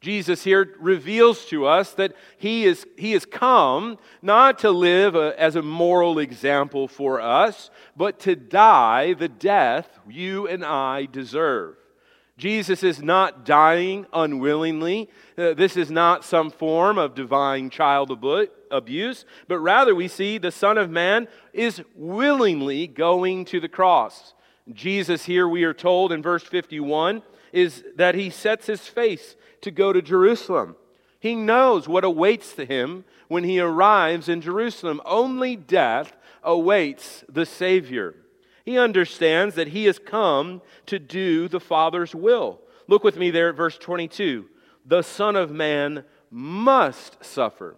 Jesus 0.00 0.44
here 0.44 0.76
reveals 0.78 1.44
to 1.46 1.66
us 1.66 1.92
that 1.94 2.14
he 2.36 2.64
is, 2.64 2.86
he 2.96 3.12
has 3.12 3.24
come 3.24 3.98
not 4.22 4.60
to 4.60 4.70
live 4.70 5.16
a, 5.16 5.38
as 5.40 5.56
a 5.56 5.62
moral 5.62 6.20
example 6.20 6.86
for 6.86 7.20
us, 7.20 7.70
but 7.96 8.20
to 8.20 8.36
die 8.36 9.14
the 9.14 9.28
death 9.28 9.98
you 10.08 10.46
and 10.46 10.64
I 10.64 11.06
deserve. 11.06 11.76
Jesus 12.36 12.84
is 12.84 13.02
not 13.02 13.44
dying 13.44 14.06
unwillingly. 14.12 15.10
Uh, 15.36 15.54
this 15.54 15.76
is 15.76 15.90
not 15.90 16.24
some 16.24 16.52
form 16.52 16.96
of 16.96 17.16
divine 17.16 17.68
child 17.68 18.16
abuse, 18.70 19.24
but 19.48 19.58
rather 19.58 19.92
we 19.92 20.06
see 20.06 20.38
the 20.38 20.52
Son 20.52 20.78
of 20.78 20.88
Man 20.88 21.26
is 21.52 21.82
willingly 21.96 22.86
going 22.86 23.44
to 23.46 23.58
the 23.58 23.68
cross. 23.68 24.34
Jesus, 24.72 25.24
here 25.24 25.48
we 25.48 25.64
are 25.64 25.74
told 25.74 26.12
in 26.12 26.22
verse 26.22 26.44
51, 26.44 27.22
is 27.52 27.82
that 27.96 28.14
he 28.14 28.30
sets 28.30 28.66
his 28.66 28.86
face 28.86 29.34
to 29.62 29.70
go 29.70 29.92
to 29.92 30.02
Jerusalem. 30.02 30.76
He 31.20 31.34
knows 31.34 31.88
what 31.88 32.04
awaits 32.04 32.52
him 32.52 33.04
when 33.26 33.44
he 33.44 33.58
arrives 33.60 34.28
in 34.28 34.40
Jerusalem. 34.40 35.00
Only 35.04 35.56
death 35.56 36.16
awaits 36.42 37.24
the 37.28 37.46
Savior. 37.46 38.14
He 38.64 38.78
understands 38.78 39.54
that 39.54 39.68
he 39.68 39.86
has 39.86 39.98
come 39.98 40.62
to 40.86 40.98
do 40.98 41.48
the 41.48 41.60
Father's 41.60 42.14
will. 42.14 42.60
Look 42.86 43.02
with 43.02 43.16
me 43.16 43.30
there 43.30 43.48
at 43.48 43.56
verse 43.56 43.78
22. 43.78 44.46
The 44.86 45.02
Son 45.02 45.36
of 45.36 45.50
Man 45.50 46.04
must 46.30 47.22
suffer. 47.24 47.76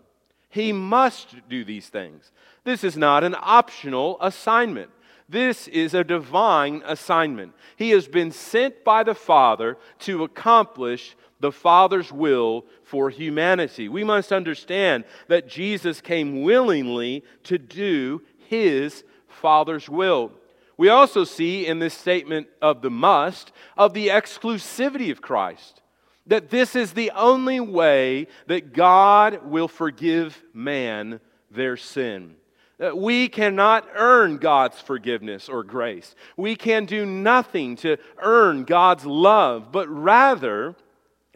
He 0.49 0.73
must 0.73 1.37
do 1.49 1.65
these 1.65 1.89
things. 1.89 2.33
This 2.65 2.85
is 2.85 2.97
not 2.97 3.25
an 3.25 3.37
optional 3.41 4.19
assignment. 4.21 4.91
This 5.29 5.69
is 5.69 5.95
a 5.95 6.03
divine 6.03 6.83
assignment. 6.85 7.53
He 7.77 7.91
has 7.91 8.09
been 8.09 8.33
sent 8.33 8.85
by 8.85 9.05
the 9.05 9.15
Father 9.15 9.79
to 10.01 10.25
accomplish 10.25 11.17
the 11.41 11.53
Father's 11.53 12.13
will 12.13 12.65
for 12.85 13.11
humanity. 13.11 13.89
We 13.89 14.05
must 14.05 14.33
understand 14.33 15.05
that 15.29 15.49
Jesus 15.49 16.01
came 16.01 16.43
willingly 16.43 17.25
to 17.45 17.59
do 17.59 18.23
his 18.49 19.05
Father's 19.27 19.89
will. 19.89 20.33
We 20.77 20.89
also 20.89 21.25
see 21.25 21.67
in 21.67 21.79
this 21.79 21.95
statement 21.95 22.47
of 22.63 22.81
the 22.81 22.91
must 22.91 23.53
of 23.77 23.93
the 23.93 24.09
exclusivity 24.09 25.11
of 25.11 25.21
Christ. 25.21 25.83
That 26.27 26.51
this 26.51 26.77
is 26.77 26.93
the 26.93 27.11
only 27.11 27.61
way 27.61 28.29
that 28.47 28.73
God 28.73 29.45
will 29.45 29.69
forgive 29.69 30.43
man 30.55 31.21
their 31.51 31.77
sin. 31.77 32.37
That 32.79 32.97
we 32.97 33.29
cannot 33.29 33.87
earn 33.95 34.39
God's 34.39 34.81
forgiveness 34.81 35.51
or 35.51 35.65
grace. 35.65 36.15
We 36.37 36.57
can 36.57 36.87
do 36.87 37.05
nothing 37.05 37.77
to 37.77 37.99
earn 38.19 38.65
God's 38.65 39.05
love, 39.05 39.71
but 39.71 39.87
rather, 39.89 40.77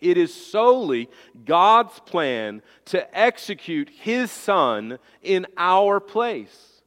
it 0.04 0.18
is 0.18 0.32
solely 0.32 1.08
God's 1.44 1.98
plan 2.00 2.62
to 2.86 3.18
execute 3.18 3.88
His 3.88 4.30
Son 4.30 4.98
in 5.22 5.46
our 5.56 5.98
place. 5.98 6.82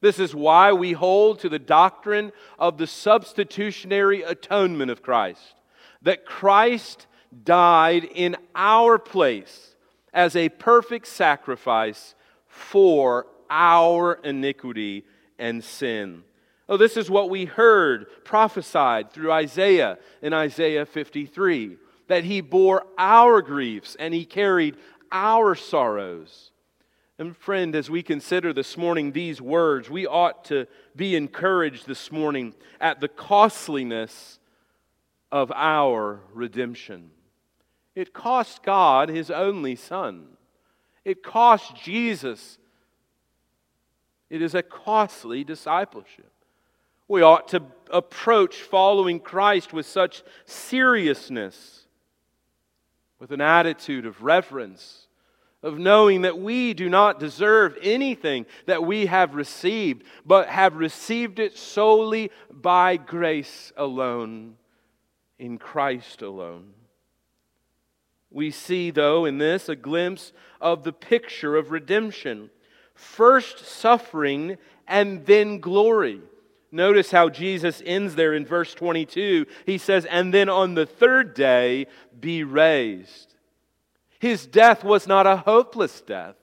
This 0.00 0.18
is 0.18 0.34
why 0.34 0.72
we 0.72 0.92
hold 0.92 1.38
to 1.40 1.48
the 1.48 1.58
doctrine 1.58 2.32
of 2.58 2.76
the 2.76 2.86
substitutionary 2.86 4.22
atonement 4.22 4.90
of 4.90 5.02
Christ, 5.02 5.54
that 6.02 6.26
Christ 6.26 7.06
died 7.44 8.04
in 8.04 8.36
our 8.54 8.98
place 8.98 9.76
as 10.12 10.34
a 10.34 10.48
perfect 10.48 11.06
sacrifice 11.06 12.14
for 12.48 13.26
our 13.50 14.14
iniquity 14.24 15.04
and 15.38 15.62
sin. 15.62 16.24
Oh, 16.68 16.76
this 16.76 16.96
is 16.96 17.08
what 17.08 17.30
we 17.30 17.44
heard 17.44 18.06
prophesied 18.24 19.12
through 19.12 19.32
Isaiah 19.32 19.98
in 20.22 20.32
Isaiah 20.32 20.84
53 20.84 21.78
that 22.08 22.24
he 22.24 22.40
bore 22.40 22.84
our 22.98 23.40
griefs 23.40 23.96
and 23.98 24.12
he 24.12 24.24
carried 24.24 24.76
our 25.12 25.54
sorrows. 25.54 26.50
And, 27.18 27.36
friend, 27.36 27.74
as 27.74 27.90
we 27.90 28.02
consider 28.02 28.52
this 28.52 28.76
morning 28.76 29.12
these 29.12 29.40
words, 29.40 29.90
we 29.90 30.06
ought 30.06 30.44
to 30.46 30.66
be 30.94 31.16
encouraged 31.16 31.86
this 31.86 32.12
morning 32.12 32.54
at 32.80 33.00
the 33.00 33.08
costliness 33.08 34.38
of 35.32 35.50
our 35.54 36.20
redemption. 36.32 37.10
It 37.94 38.12
cost 38.12 38.62
God 38.62 39.08
his 39.08 39.30
only 39.30 39.74
Son. 39.74 40.26
It 41.04 41.22
cost 41.22 41.74
Jesus. 41.74 42.58
It 44.30 44.40
is 44.40 44.54
a 44.54 44.62
costly 44.62 45.42
discipleship. 45.42 46.30
We 47.08 47.22
ought 47.22 47.48
to 47.48 47.62
approach 47.90 48.56
following 48.56 49.18
Christ 49.18 49.72
with 49.72 49.86
such 49.86 50.22
seriousness, 50.44 51.77
with 53.18 53.30
an 53.32 53.40
attitude 53.40 54.06
of 54.06 54.22
reverence 54.22 55.08
of 55.62 55.78
knowing 55.78 56.22
that 56.22 56.38
we 56.38 56.72
do 56.72 56.88
not 56.88 57.18
deserve 57.18 57.76
anything 57.82 58.46
that 58.66 58.84
we 58.84 59.06
have 59.06 59.34
received, 59.34 60.04
but 60.24 60.48
have 60.48 60.76
received 60.76 61.38
it 61.38 61.56
solely 61.56 62.30
by 62.50 62.96
grace 62.96 63.72
alone, 63.76 64.56
in 65.38 65.58
Christ 65.58 66.22
alone. 66.22 66.74
We 68.30 68.50
see, 68.50 68.90
though, 68.90 69.24
in 69.24 69.38
this 69.38 69.68
a 69.68 69.74
glimpse 69.74 70.32
of 70.60 70.84
the 70.84 70.92
picture 70.92 71.56
of 71.56 71.70
redemption 71.70 72.50
first 72.94 73.64
suffering 73.64 74.58
and 74.88 75.24
then 75.24 75.60
glory. 75.60 76.20
Notice 76.70 77.10
how 77.10 77.30
Jesus 77.30 77.82
ends 77.84 78.14
there 78.14 78.34
in 78.34 78.44
verse 78.44 78.74
22. 78.74 79.46
He 79.64 79.78
says, 79.78 80.04
And 80.04 80.34
then 80.34 80.48
on 80.48 80.74
the 80.74 80.86
third 80.86 81.34
day 81.34 81.86
be 82.18 82.44
raised. 82.44 83.34
His 84.18 84.46
death 84.46 84.84
was 84.84 85.06
not 85.06 85.26
a 85.26 85.38
hopeless 85.38 86.00
death. 86.00 86.36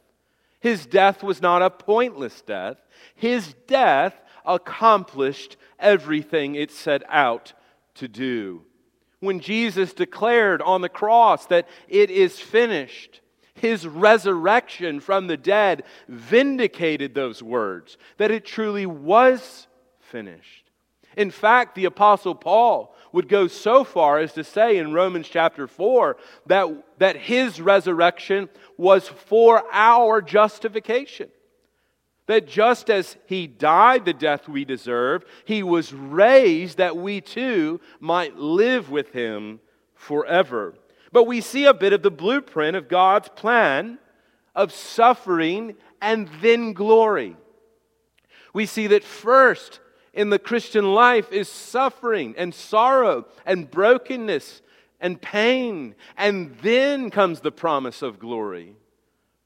His 0.60 0.86
death 0.86 1.22
was 1.22 1.42
not 1.42 1.62
a 1.62 1.70
pointless 1.70 2.42
death. 2.42 2.78
His 3.14 3.54
death 3.68 4.20
accomplished 4.46 5.58
everything 5.80 6.56
it 6.56 6.72
set 6.72 7.04
out 7.08 7.54
to 7.96 8.08
do. 8.08 8.64
When 9.20 9.40
Jesus 9.40 9.94
declared 9.94 10.62
on 10.62 10.82
the 10.82 10.90
cross 10.90 11.46
that 11.48 11.68
it 11.88 12.10
is 12.10 12.40
finished, 12.40 13.22
his 13.54 13.88
resurrection 13.88 15.00
from 15.00 15.28
the 15.28 15.38
dead 15.38 15.84
vindicated 16.08 17.14
those 17.14 17.42
words, 17.42 17.98
that 18.18 18.32
it 18.32 18.46
truly 18.46 18.86
was 18.86 19.68
finished. 20.06 20.72
In 21.18 21.32
fact, 21.32 21.76
the 21.76 21.86
Apostle 21.86 22.36
Paul 22.36 22.94
would 23.12 23.30
go 23.30 23.48
so 23.48 23.84
far 23.84 24.20
as 24.20 24.34
to 24.34 24.44
say 24.44 24.78
in 24.78 24.94
Romans 24.94 25.30
chapter 25.30 25.68
4 25.68 26.18
that, 26.48 26.68
that 26.98 27.16
his 27.16 27.62
resurrection 27.62 28.50
was 28.78 29.08
for 29.08 29.64
our 29.72 30.22
justification. 30.22 31.30
That 32.28 32.48
just 32.48 32.90
as 32.90 33.18
he 33.28 33.48
died 33.48 34.04
the 34.04 34.14
death 34.14 34.50
we 34.50 34.66
deserve, 34.66 35.24
he 35.46 35.64
was 35.64 35.94
raised 35.94 36.78
that 36.78 36.98
we 36.98 37.22
too 37.22 37.80
might 38.00 38.36
live 38.36 38.90
with 38.90 39.12
him 39.12 39.60
forever. 39.94 40.74
But 41.12 41.26
we 41.28 41.40
see 41.40 41.66
a 41.66 41.74
bit 41.74 41.94
of 41.94 42.02
the 42.02 42.12
blueprint 42.12 42.76
of 42.76 42.90
God's 42.90 43.30
plan 43.30 44.00
of 44.56 44.74
suffering 44.74 45.76
and 46.02 46.30
then 46.42 46.74
glory. 46.74 47.38
We 48.54 48.66
see 48.66 48.88
that 48.88 49.04
first, 49.04 49.80
in 50.16 50.30
the 50.30 50.40
Christian 50.40 50.94
life 50.94 51.32
is 51.32 51.50
suffering 51.50 52.34
and 52.38 52.56
sorrow 52.56 53.26
and 53.46 53.70
brokenness 53.70 54.62
and 55.00 55.22
pain. 55.22 55.94
And 56.18 56.56
then 56.62 57.12
comes 57.12 57.42
the 57.42 57.52
promise 57.52 58.02
of 58.02 58.18
glory. 58.18 58.76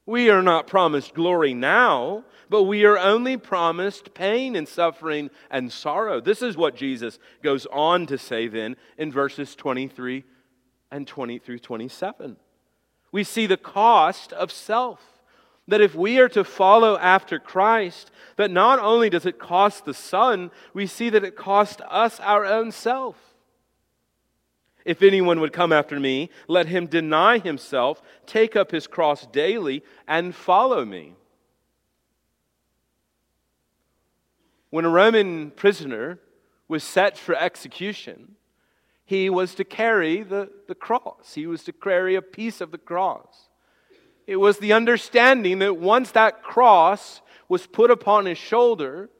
We 0.06 0.30
are 0.30 0.42
not 0.42 0.66
promised 0.66 1.14
glory 1.14 1.54
now, 1.54 2.24
but 2.48 2.62
we 2.64 2.84
are 2.84 2.98
only 2.98 3.36
promised 3.36 4.14
pain 4.14 4.56
and 4.56 4.66
suffering 4.66 5.30
and 5.50 5.70
sorrow. 5.70 6.20
This 6.20 6.40
is 6.40 6.56
what 6.56 6.76
Jesus 6.76 7.18
goes 7.42 7.66
on 7.66 8.06
to 8.06 8.16
say 8.16 8.48
then 8.48 8.76
in 8.96 9.12
verses 9.12 9.54
23 9.54 10.24
and 10.90 11.06
20 11.06 11.38
through 11.38 11.58
27. 11.58 12.36
We 13.12 13.24
see 13.24 13.46
the 13.46 13.56
cost 13.56 14.32
of 14.32 14.50
self 14.50 15.19
that 15.68 15.80
if 15.80 15.94
we 15.94 16.18
are 16.18 16.28
to 16.30 16.44
follow 16.44 16.98
after 16.98 17.38
Christ, 17.38 18.10
that 18.36 18.50
not 18.50 18.78
only 18.78 19.10
does 19.10 19.26
it 19.26 19.38
cost 19.38 19.84
the 19.84 19.94
Son, 19.94 20.50
we 20.74 20.86
see 20.86 21.10
that 21.10 21.24
it 21.24 21.36
costs 21.36 21.80
us 21.88 22.18
our 22.20 22.44
own 22.44 22.72
self. 22.72 23.16
If 24.84 25.02
anyone 25.02 25.40
would 25.40 25.52
come 25.52 25.72
after 25.72 26.00
me, 26.00 26.30
let 26.48 26.66
him 26.66 26.86
deny 26.86 27.38
himself, 27.38 28.02
take 28.26 28.56
up 28.56 28.70
his 28.70 28.86
cross 28.86 29.26
daily, 29.26 29.84
and 30.08 30.34
follow 30.34 30.84
me. 30.84 31.14
When 34.70 34.84
a 34.84 34.90
Roman 34.90 35.50
prisoner 35.50 36.18
was 36.66 36.82
set 36.82 37.18
for 37.18 37.34
execution, 37.34 38.36
he 39.04 39.28
was 39.28 39.54
to 39.56 39.64
carry 39.64 40.22
the, 40.22 40.50
the 40.68 40.74
cross. 40.74 41.34
He 41.34 41.46
was 41.46 41.64
to 41.64 41.72
carry 41.72 42.14
a 42.14 42.22
piece 42.22 42.60
of 42.60 42.70
the 42.70 42.78
cross. 42.78 43.49
It 44.30 44.38
was 44.38 44.58
the 44.58 44.74
understanding 44.74 45.58
that 45.58 45.76
once 45.76 46.12
that 46.12 46.44
cross 46.44 47.20
was 47.48 47.66
put 47.66 47.90
upon 47.90 48.26
his 48.26 48.38
shoulder, 48.38 49.10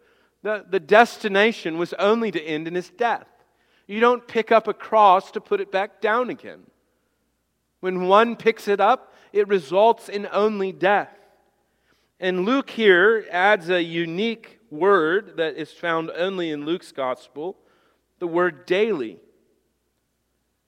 the, 0.44 0.64
the 0.70 0.78
destination 0.78 1.78
was 1.78 1.92
only 1.94 2.30
to 2.30 2.40
end 2.40 2.68
in 2.68 2.76
his 2.76 2.90
death. 2.90 3.26
You 3.88 3.98
don't 3.98 4.28
pick 4.28 4.52
up 4.52 4.68
a 4.68 4.72
cross 4.72 5.32
to 5.32 5.40
put 5.40 5.60
it 5.60 5.72
back 5.72 6.00
down 6.00 6.30
again. 6.30 6.60
When 7.80 8.06
one 8.06 8.36
picks 8.36 8.68
it 8.68 8.78
up, 8.78 9.12
it 9.32 9.48
results 9.48 10.08
in 10.08 10.28
only 10.30 10.70
death. 10.70 11.10
And 12.20 12.44
Luke 12.44 12.70
here 12.70 13.26
adds 13.32 13.68
a 13.68 13.82
unique 13.82 14.60
word 14.70 15.38
that 15.38 15.56
is 15.56 15.72
found 15.72 16.12
only 16.16 16.52
in 16.52 16.64
Luke's 16.64 16.92
gospel 16.92 17.56
the 18.20 18.28
word 18.28 18.64
daily. 18.64 19.18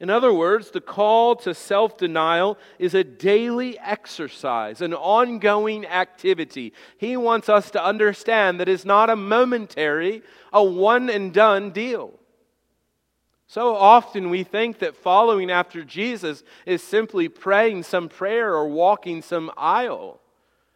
In 0.02 0.10
other 0.10 0.32
words, 0.32 0.72
the 0.72 0.80
call 0.80 1.36
to 1.36 1.54
self 1.54 1.96
denial 1.96 2.58
is 2.80 2.92
a 2.92 3.04
daily 3.04 3.78
exercise, 3.78 4.80
an 4.80 4.94
ongoing 4.94 5.86
activity. 5.86 6.72
He 6.98 7.16
wants 7.16 7.48
us 7.48 7.70
to 7.70 7.82
understand 7.82 8.58
that 8.58 8.68
it's 8.68 8.84
not 8.84 9.10
a 9.10 9.16
momentary, 9.16 10.22
a 10.52 10.62
one 10.62 11.08
and 11.08 11.32
done 11.32 11.70
deal. 11.70 12.18
So 13.46 13.76
often 13.76 14.28
we 14.28 14.42
think 14.42 14.80
that 14.80 14.96
following 14.96 15.52
after 15.52 15.84
Jesus 15.84 16.42
is 16.66 16.82
simply 16.82 17.28
praying 17.28 17.84
some 17.84 18.08
prayer 18.08 18.56
or 18.56 18.66
walking 18.66 19.22
some 19.22 19.52
aisle. 19.56 20.18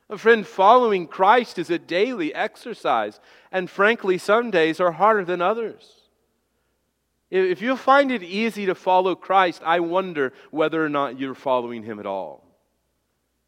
A 0.09 0.19
friend, 0.19 0.47
following 0.47 1.09
Christ 1.09 1.59
is 1.59 1.69
a 1.69 1.81
daily 1.81 2.33
exercise, 2.33 3.19
and 3.51 3.69
frankly, 3.69 4.19
some 4.19 4.53
days 4.53 4.79
are 4.79 4.93
harder 4.93 5.25
than 5.25 5.43
others. 5.43 6.06
If 7.31 7.61
you 7.61 7.77
find 7.77 8.13
it 8.13 8.23
easy 8.23 8.67
to 8.67 8.75
follow 8.75 9.15
Christ, 9.15 9.63
I 9.65 9.81
wonder 9.81 10.33
whether 10.51 10.85
or 10.85 10.89
not 10.89 11.19
you're 11.19 11.35
following 11.35 11.83
Him 11.83 11.99
at 11.99 12.07
all. 12.07 12.45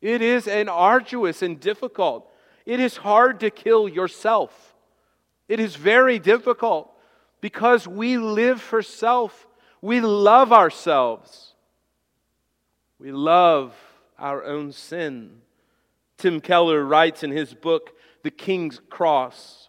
It 0.01 0.23
is 0.23 0.49
an 0.49 0.69
arduous 0.69 1.43
and 1.43 1.59
difficult. 1.61 2.31
It 2.67 2.81
is 2.81 2.99
hard 2.99 3.41
to 3.41 3.51
kill 3.51 3.89
yourself. 3.89 4.75
It 5.49 5.61
is 5.61 5.77
very 5.77 6.19
difficult 6.19 6.93
because 7.41 7.89
we 7.89 8.19
live 8.19 8.61
for 8.61 8.83
self. 8.83 9.47
We 9.81 10.01
love 10.01 10.53
ourselves. 10.53 11.55
We 12.99 13.13
love 13.13 13.75
our 14.19 14.45
own 14.45 14.73
sin. 14.73 15.41
Tim 16.17 16.41
Keller 16.41 16.85
writes 16.85 17.23
in 17.23 17.31
his 17.31 17.55
book, 17.55 17.93
The 18.25 18.31
King's 18.31 18.81
Cross 18.91 19.69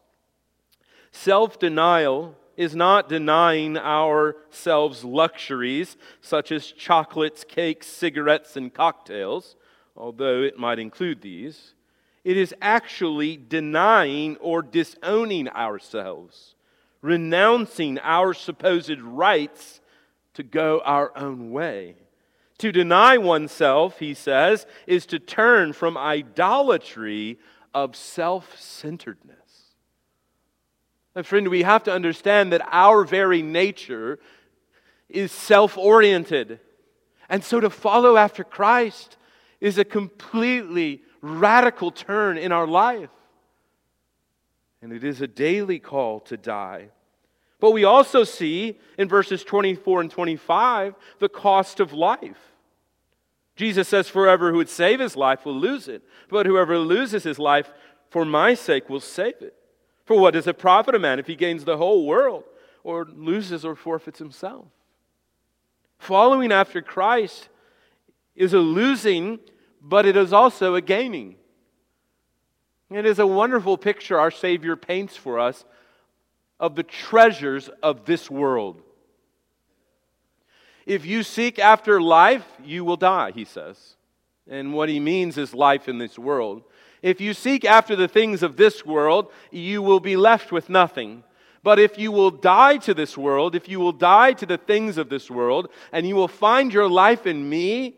Self 1.11 1.59
denial 1.59 2.35
is 2.59 2.75
not 2.75 3.07
denying 3.07 3.77
ourselves 3.77 5.05
luxuries 5.05 5.95
such 6.19 6.51
as 6.51 6.73
chocolates, 6.73 7.45
cakes, 7.45 7.87
cigarettes, 7.87 8.57
and 8.57 8.73
cocktails, 8.73 9.55
although 9.95 10.41
it 10.41 10.59
might 10.59 10.77
include 10.77 11.21
these. 11.21 11.73
It 12.25 12.35
is 12.35 12.53
actually 12.61 13.37
denying 13.37 14.35
or 14.41 14.61
disowning 14.61 15.47
ourselves, 15.47 16.55
renouncing 17.01 17.97
our 17.99 18.33
supposed 18.33 18.99
rights 18.99 19.79
to 20.33 20.43
go 20.43 20.81
our 20.83 21.17
own 21.17 21.51
way. 21.51 21.95
To 22.57 22.73
deny 22.73 23.17
oneself, 23.17 23.99
he 23.99 24.13
says, 24.13 24.65
is 24.85 25.05
to 25.05 25.17
turn 25.17 25.71
from 25.71 25.97
idolatry 25.97 27.39
of 27.73 27.95
self 27.95 28.59
centeredness. 28.59 29.38
My 31.15 31.23
friend, 31.23 31.47
we 31.47 31.63
have 31.63 31.83
to 31.83 31.93
understand 31.93 32.53
that 32.53 32.61
our 32.71 33.03
very 33.03 33.41
nature 33.41 34.19
is 35.09 35.31
self 35.31 35.77
oriented. 35.77 36.59
And 37.29 37.43
so 37.43 37.59
to 37.59 37.69
follow 37.69 38.17
after 38.17 38.43
Christ 38.43 39.17
is 39.59 39.77
a 39.77 39.85
completely 39.85 41.03
radical 41.21 41.91
turn 41.91 42.37
in 42.37 42.51
our 42.51 42.67
life. 42.67 43.09
And 44.81 44.93
it 44.93 45.03
is 45.03 45.21
a 45.21 45.27
daily 45.27 45.79
call 45.79 46.21
to 46.21 46.37
die. 46.37 46.89
But 47.59 47.71
we 47.71 47.83
also 47.83 48.23
see 48.23 48.79
in 48.97 49.09
verses 49.09 49.43
24 49.43 50.01
and 50.01 50.11
25 50.11 50.95
the 51.19 51.27
cost 51.27 51.79
of 51.79 51.91
life. 51.91 52.37
Jesus 53.57 53.89
says, 53.89 54.07
Forever 54.07 54.51
who 54.51 54.57
would 54.57 54.69
save 54.69 55.01
his 55.01 55.17
life 55.17 55.45
will 55.45 55.59
lose 55.59 55.89
it, 55.89 56.01
but 56.29 56.45
whoever 56.45 56.77
loses 56.77 57.23
his 57.23 57.37
life 57.37 57.69
for 58.09 58.23
my 58.23 58.53
sake 58.53 58.89
will 58.89 59.01
save 59.01 59.41
it. 59.41 59.58
For 60.09 60.19
what 60.19 60.33
does 60.33 60.47
it 60.47 60.57
profit 60.57 60.95
a 60.95 60.99
man 60.99 61.19
if 61.19 61.27
he 61.27 61.35
gains 61.35 61.65
the 61.65 61.77
whole 61.77 62.07
world 62.07 62.43
or 62.83 63.05
loses 63.05 63.63
or 63.63 63.75
forfeits 63.75 64.17
himself? 64.17 64.65
Following 65.99 66.51
after 66.51 66.81
Christ 66.81 67.47
is 68.35 68.51
a 68.55 68.57
losing, 68.57 69.37
but 69.79 70.07
it 70.07 70.17
is 70.17 70.33
also 70.33 70.73
a 70.73 70.81
gaining. 70.81 71.35
It 72.89 73.05
is 73.05 73.19
a 73.19 73.27
wonderful 73.27 73.77
picture 73.77 74.19
our 74.19 74.31
Savior 74.31 74.75
paints 74.75 75.15
for 75.15 75.37
us 75.37 75.63
of 76.59 76.75
the 76.75 76.81
treasures 76.81 77.69
of 77.83 78.05
this 78.05 78.31
world. 78.31 78.81
If 80.87 81.05
you 81.05 81.21
seek 81.21 81.59
after 81.59 82.01
life, 82.01 82.47
you 82.65 82.83
will 82.83 82.97
die, 82.97 83.29
he 83.29 83.45
says. 83.45 83.95
And 84.49 84.73
what 84.73 84.89
he 84.89 84.99
means 84.99 85.37
is 85.37 85.53
life 85.53 85.87
in 85.87 85.99
this 85.99 86.17
world. 86.17 86.63
If 87.01 87.21
you 87.21 87.33
seek 87.33 87.65
after 87.65 87.95
the 87.95 88.07
things 88.07 88.43
of 88.43 88.57
this 88.57 88.85
world, 88.85 89.31
you 89.51 89.81
will 89.81 89.99
be 89.99 90.17
left 90.17 90.51
with 90.51 90.69
nothing. 90.69 91.23
But 91.63 91.79
if 91.79 91.97
you 91.97 92.11
will 92.11 92.31
die 92.31 92.77
to 92.77 92.93
this 92.93 93.17
world, 93.17 93.55
if 93.55 93.67
you 93.67 93.79
will 93.79 93.91
die 93.91 94.33
to 94.33 94.45
the 94.45 94.57
things 94.57 94.97
of 94.97 95.09
this 95.09 95.29
world, 95.29 95.69
and 95.91 96.07
you 96.07 96.15
will 96.15 96.27
find 96.27 96.73
your 96.73 96.89
life 96.89 97.27
in 97.27 97.49
me, 97.49 97.95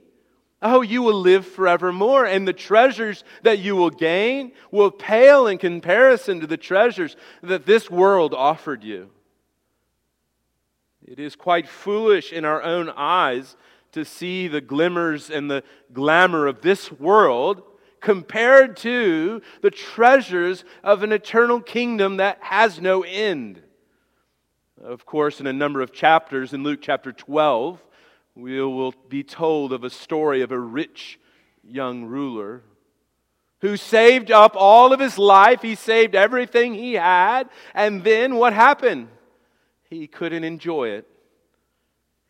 oh, 0.61 0.81
you 0.81 1.01
will 1.01 1.19
live 1.19 1.45
forevermore. 1.45 2.25
And 2.25 2.47
the 2.47 2.53
treasures 2.53 3.23
that 3.43 3.59
you 3.59 3.75
will 3.75 3.89
gain 3.89 4.51
will 4.71 4.91
pale 4.91 5.47
in 5.47 5.57
comparison 5.57 6.39
to 6.39 6.47
the 6.47 6.57
treasures 6.57 7.15
that 7.41 7.65
this 7.65 7.89
world 7.89 8.33
offered 8.33 8.83
you. 8.83 9.09
It 11.03 11.19
is 11.19 11.35
quite 11.35 11.67
foolish 11.67 12.31
in 12.31 12.45
our 12.45 12.61
own 12.61 12.89
eyes 12.95 13.55
to 13.91 14.05
see 14.05 14.47
the 14.47 14.61
glimmers 14.61 15.29
and 15.29 15.49
the 15.49 15.63
glamour 15.91 16.47
of 16.47 16.61
this 16.61 16.91
world 16.91 17.63
compared 18.01 18.75
to 18.77 19.41
the 19.61 19.71
treasures 19.71 20.65
of 20.83 21.03
an 21.03 21.11
eternal 21.11 21.61
kingdom 21.61 22.17
that 22.17 22.37
has 22.41 22.81
no 22.81 23.03
end. 23.03 23.61
Of 24.83 25.05
course, 25.05 25.39
in 25.39 25.47
a 25.47 25.53
number 25.53 25.81
of 25.81 25.93
chapters, 25.93 26.53
in 26.53 26.63
Luke 26.63 26.79
chapter 26.81 27.11
12, 27.11 27.81
we 28.35 28.61
will 28.61 28.93
be 29.07 29.23
told 29.23 29.71
of 29.71 29.83
a 29.83 29.89
story 29.89 30.41
of 30.41 30.51
a 30.51 30.59
rich 30.59 31.19
young 31.63 32.05
ruler 32.05 32.63
who 33.59 33.77
saved 33.77 34.31
up 34.31 34.55
all 34.55 34.91
of 34.91 34.99
his 34.99 35.17
life. 35.17 35.61
He 35.61 35.75
saved 35.75 36.15
everything 36.15 36.73
he 36.73 36.93
had. 36.93 37.49
And 37.73 38.03
then 38.03 38.35
what 38.35 38.53
happened? 38.53 39.07
he 39.91 40.07
couldn't 40.07 40.43
enjoy 40.43 40.89
it. 40.89 41.07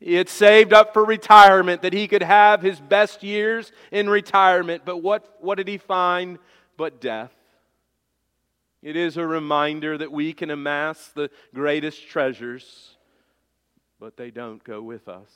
He 0.02 0.16
had 0.16 0.30
saved 0.30 0.74
up 0.74 0.94
for 0.94 1.06
retirement 1.06 1.84
that 1.84 1.94
he 1.94 2.08
could 2.08 2.24
have 2.24 2.64
his 2.64 2.80
best 2.80 3.22
years 3.22 3.72
in 3.92 4.10
retirement. 4.10 4.82
But 4.84 4.98
what, 4.98 5.38
what 5.40 5.56
did 5.56 5.68
he 5.68 5.78
find 5.78 6.40
but 6.76 7.00
death? 7.00 7.32
It 8.82 8.96
is 8.96 9.16
a 9.16 9.28
reminder 9.28 10.00
that 10.00 10.12
we 10.12 10.34
can 10.34 10.50
amass 10.50 11.12
the 11.14 11.30
greatest 11.54 12.08
treasures, 12.10 12.98
but 14.00 14.18
they 14.18 14.32
don't 14.32 14.64
go 14.64 14.82
with 14.82 15.08
us. 15.08 15.30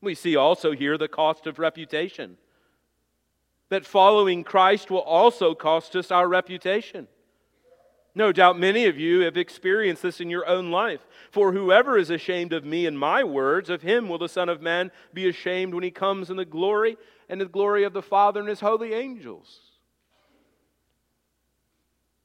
We 0.00 0.16
see 0.16 0.34
also 0.34 0.72
here 0.72 0.98
the 0.98 1.06
cost 1.06 1.46
of 1.46 1.60
reputation. 1.60 2.36
That 3.68 3.86
following 3.86 4.42
Christ 4.42 4.90
will 4.90 4.98
also 4.98 5.54
cost 5.54 5.94
us 5.94 6.10
our 6.10 6.26
reputation. 6.26 7.06
No 8.14 8.32
doubt 8.32 8.58
many 8.58 8.86
of 8.86 8.98
you 8.98 9.20
have 9.20 9.36
experienced 9.36 10.02
this 10.02 10.20
in 10.20 10.30
your 10.30 10.46
own 10.46 10.70
life. 10.70 11.06
For 11.30 11.52
whoever 11.52 11.96
is 11.96 12.10
ashamed 12.10 12.52
of 12.52 12.64
me 12.64 12.86
and 12.86 12.98
my 12.98 13.22
words, 13.22 13.70
of 13.70 13.82
him 13.82 14.08
will 14.08 14.18
the 14.18 14.28
Son 14.28 14.48
of 14.48 14.62
Man 14.62 14.90
be 15.12 15.28
ashamed 15.28 15.74
when 15.74 15.84
he 15.84 15.90
comes 15.90 16.30
in 16.30 16.36
the 16.36 16.44
glory 16.44 16.96
and 17.28 17.40
the 17.40 17.46
glory 17.46 17.84
of 17.84 17.92
the 17.92 18.02
Father 18.02 18.40
and 18.40 18.48
his 18.48 18.60
holy 18.60 18.94
angels. 18.94 19.60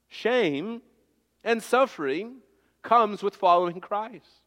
Shame 0.08 0.80
and 1.42 1.62
suffering 1.62 2.36
comes 2.82 3.22
with 3.22 3.36
following 3.36 3.80
Christ. 3.80 4.42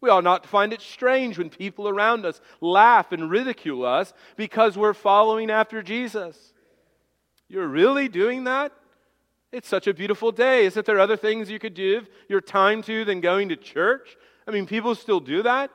We 0.00 0.10
ought 0.10 0.24
not 0.24 0.42
to 0.42 0.48
find 0.48 0.72
it 0.72 0.80
strange 0.80 1.38
when 1.38 1.50
people 1.50 1.88
around 1.88 2.26
us 2.26 2.40
laugh 2.60 3.10
and 3.10 3.30
ridicule 3.30 3.84
us 3.84 4.12
because 4.36 4.76
we're 4.76 4.92
following 4.92 5.50
after 5.50 5.82
Jesus. 5.82 6.52
You're 7.48 7.68
really 7.68 8.08
doing 8.08 8.44
that? 8.44 8.72
It's 9.54 9.68
such 9.68 9.86
a 9.86 9.94
beautiful 9.94 10.32
day. 10.32 10.64
Isn't 10.64 10.84
there 10.84 10.98
other 10.98 11.16
things 11.16 11.48
you 11.48 11.60
could 11.60 11.74
give 11.74 12.08
your 12.28 12.40
time 12.40 12.82
to 12.82 13.04
than 13.04 13.20
going 13.20 13.50
to 13.50 13.56
church? 13.56 14.16
I 14.48 14.50
mean, 14.50 14.66
people 14.66 14.96
still 14.96 15.20
do 15.20 15.44
that. 15.44 15.70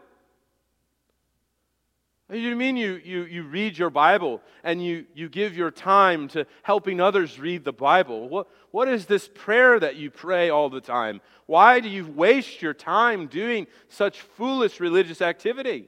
You 2.29 2.57
mean 2.57 2.75
you, 2.75 2.99
you, 3.05 3.23
you 3.23 3.43
read 3.43 3.77
your 3.77 3.89
Bible 3.89 4.41
and 4.65 4.83
you, 4.83 5.05
you 5.13 5.29
give 5.29 5.55
your 5.55 5.71
time 5.71 6.27
to 6.29 6.45
helping 6.63 6.99
others 6.99 7.39
read 7.39 7.63
the 7.63 7.71
Bible? 7.71 8.27
What, 8.27 8.47
what 8.71 8.89
is 8.89 9.05
this 9.05 9.29
prayer 9.33 9.79
that 9.79 9.95
you 9.95 10.11
pray 10.11 10.49
all 10.49 10.69
the 10.69 10.81
time? 10.81 11.21
Why 11.45 11.79
do 11.79 11.87
you 11.87 12.05
waste 12.05 12.61
your 12.61 12.73
time 12.73 13.27
doing 13.27 13.65
such 13.87 14.19
foolish 14.19 14.81
religious 14.81 15.21
activity? 15.21 15.87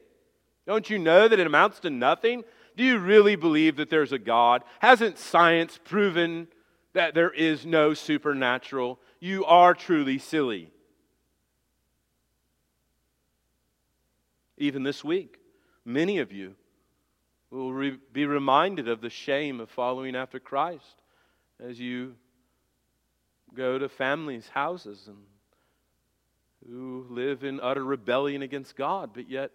Don't 0.65 0.89
you 0.89 0.97
know 0.97 1.27
that 1.27 1.39
it 1.41 1.45
amounts 1.45 1.81
to 1.81 1.89
nothing? 1.89 2.45
Do 2.77 2.85
you 2.85 2.99
really 2.99 3.35
believe 3.35 3.75
that 3.75 3.89
there's 3.89 4.13
a 4.13 4.17
God? 4.17 4.63
Hasn't 4.79 5.17
science 5.17 5.77
proven 5.83 6.47
that 6.93 7.13
there 7.13 7.31
is 7.31 7.65
no 7.65 7.93
supernatural. 7.93 8.99
You 9.19 9.45
are 9.45 9.73
truly 9.73 10.17
silly. 10.17 10.71
Even 14.57 14.83
this 14.83 15.03
week, 15.03 15.39
many 15.85 16.19
of 16.19 16.31
you 16.31 16.55
will 17.49 17.73
re- 17.73 17.99
be 18.13 18.25
reminded 18.25 18.87
of 18.87 19.01
the 19.01 19.09
shame 19.09 19.59
of 19.59 19.69
following 19.69 20.15
after 20.15 20.39
Christ 20.39 21.01
as 21.59 21.79
you 21.79 22.15
go 23.53 23.77
to 23.77 23.89
families' 23.89 24.47
houses 24.47 25.07
and 25.07 25.17
who 26.67 27.05
live 27.09 27.43
in 27.43 27.59
utter 27.59 27.83
rebellion 27.83 28.41
against 28.41 28.75
God, 28.75 29.11
but 29.13 29.29
yet 29.29 29.51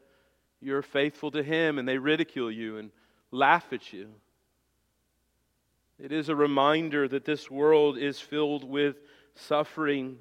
you're 0.60 0.82
faithful 0.82 1.30
to 1.30 1.42
Him 1.42 1.78
and 1.78 1.86
they 1.86 1.98
ridicule 1.98 2.50
you 2.50 2.78
and 2.78 2.90
laugh 3.30 3.72
at 3.72 3.92
you. 3.92 4.08
It 5.98 6.12
is 6.12 6.28
a 6.28 6.36
reminder 6.36 7.08
that 7.08 7.24
this 7.24 7.50
world 7.50 7.96
is 7.96 8.20
filled 8.20 8.64
with 8.64 8.96
suffering. 9.34 10.18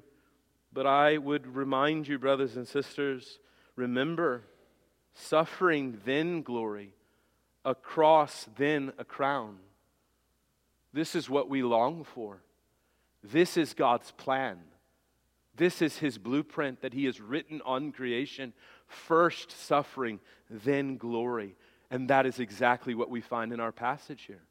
But 0.72 0.86
I 0.86 1.18
would 1.18 1.54
remind 1.54 2.08
you, 2.08 2.18
brothers 2.18 2.56
and 2.56 2.66
sisters, 2.66 3.38
remember 3.76 4.42
suffering, 5.14 6.00
then 6.04 6.42
glory, 6.42 6.92
a 7.64 7.74
cross, 7.74 8.46
then 8.56 8.92
a 8.98 9.04
crown. 9.04 9.56
This 10.92 11.14
is 11.14 11.28
what 11.28 11.48
we 11.48 11.62
long 11.62 12.04
for. 12.04 12.42
This 13.22 13.56
is 13.56 13.74
God's 13.74 14.12
plan. 14.12 14.58
This 15.56 15.80
is 15.82 15.98
His 15.98 16.18
blueprint 16.18 16.82
that 16.82 16.92
He 16.92 17.06
has 17.06 17.20
written 17.20 17.60
on 17.64 17.92
creation. 17.92 18.52
First 18.86 19.50
suffering, 19.50 20.20
then 20.50 20.96
glory. 20.96 21.56
And 21.90 22.08
that 22.10 22.26
is 22.26 22.38
exactly 22.38 22.94
what 22.94 23.10
we 23.10 23.20
find 23.20 23.52
in 23.52 23.60
our 23.60 23.72
passage 23.72 24.22
here. 24.26 24.42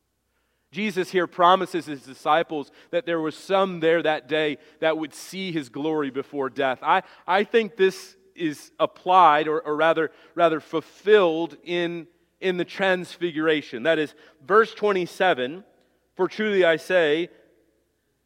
Jesus 0.72 1.10
here 1.10 1.28
promises 1.28 1.86
his 1.86 2.02
disciples 2.02 2.70
that 2.92 3.06
there 3.06 3.22
was 3.22 3.36
some 3.36 3.80
there 3.80 4.02
that 4.04 4.28
day 4.28 4.58
that 4.82 4.98
would 4.98 5.14
see 5.14 5.52
his 5.52 5.70
glory 5.70 6.10
before 6.10 6.50
death. 6.50 6.80
I, 6.82 7.04
I 7.26 7.44
think 7.44 7.78
this 7.78 8.18
is 8.36 8.72
applied, 8.80 9.48
or, 9.48 9.62
or 9.62 9.76
rather, 9.76 10.12
rather 10.36 10.60
fulfilled 10.60 11.56
in, 11.64 12.08
in 12.42 12.58
the 12.58 12.66
transfiguration. 12.66 13.84
That 13.84 14.00
is, 14.00 14.14
verse 14.46 14.74
27 14.74 15.64
For 16.16 16.28
truly 16.28 16.66
I 16.66 16.76
say, 16.76 17.30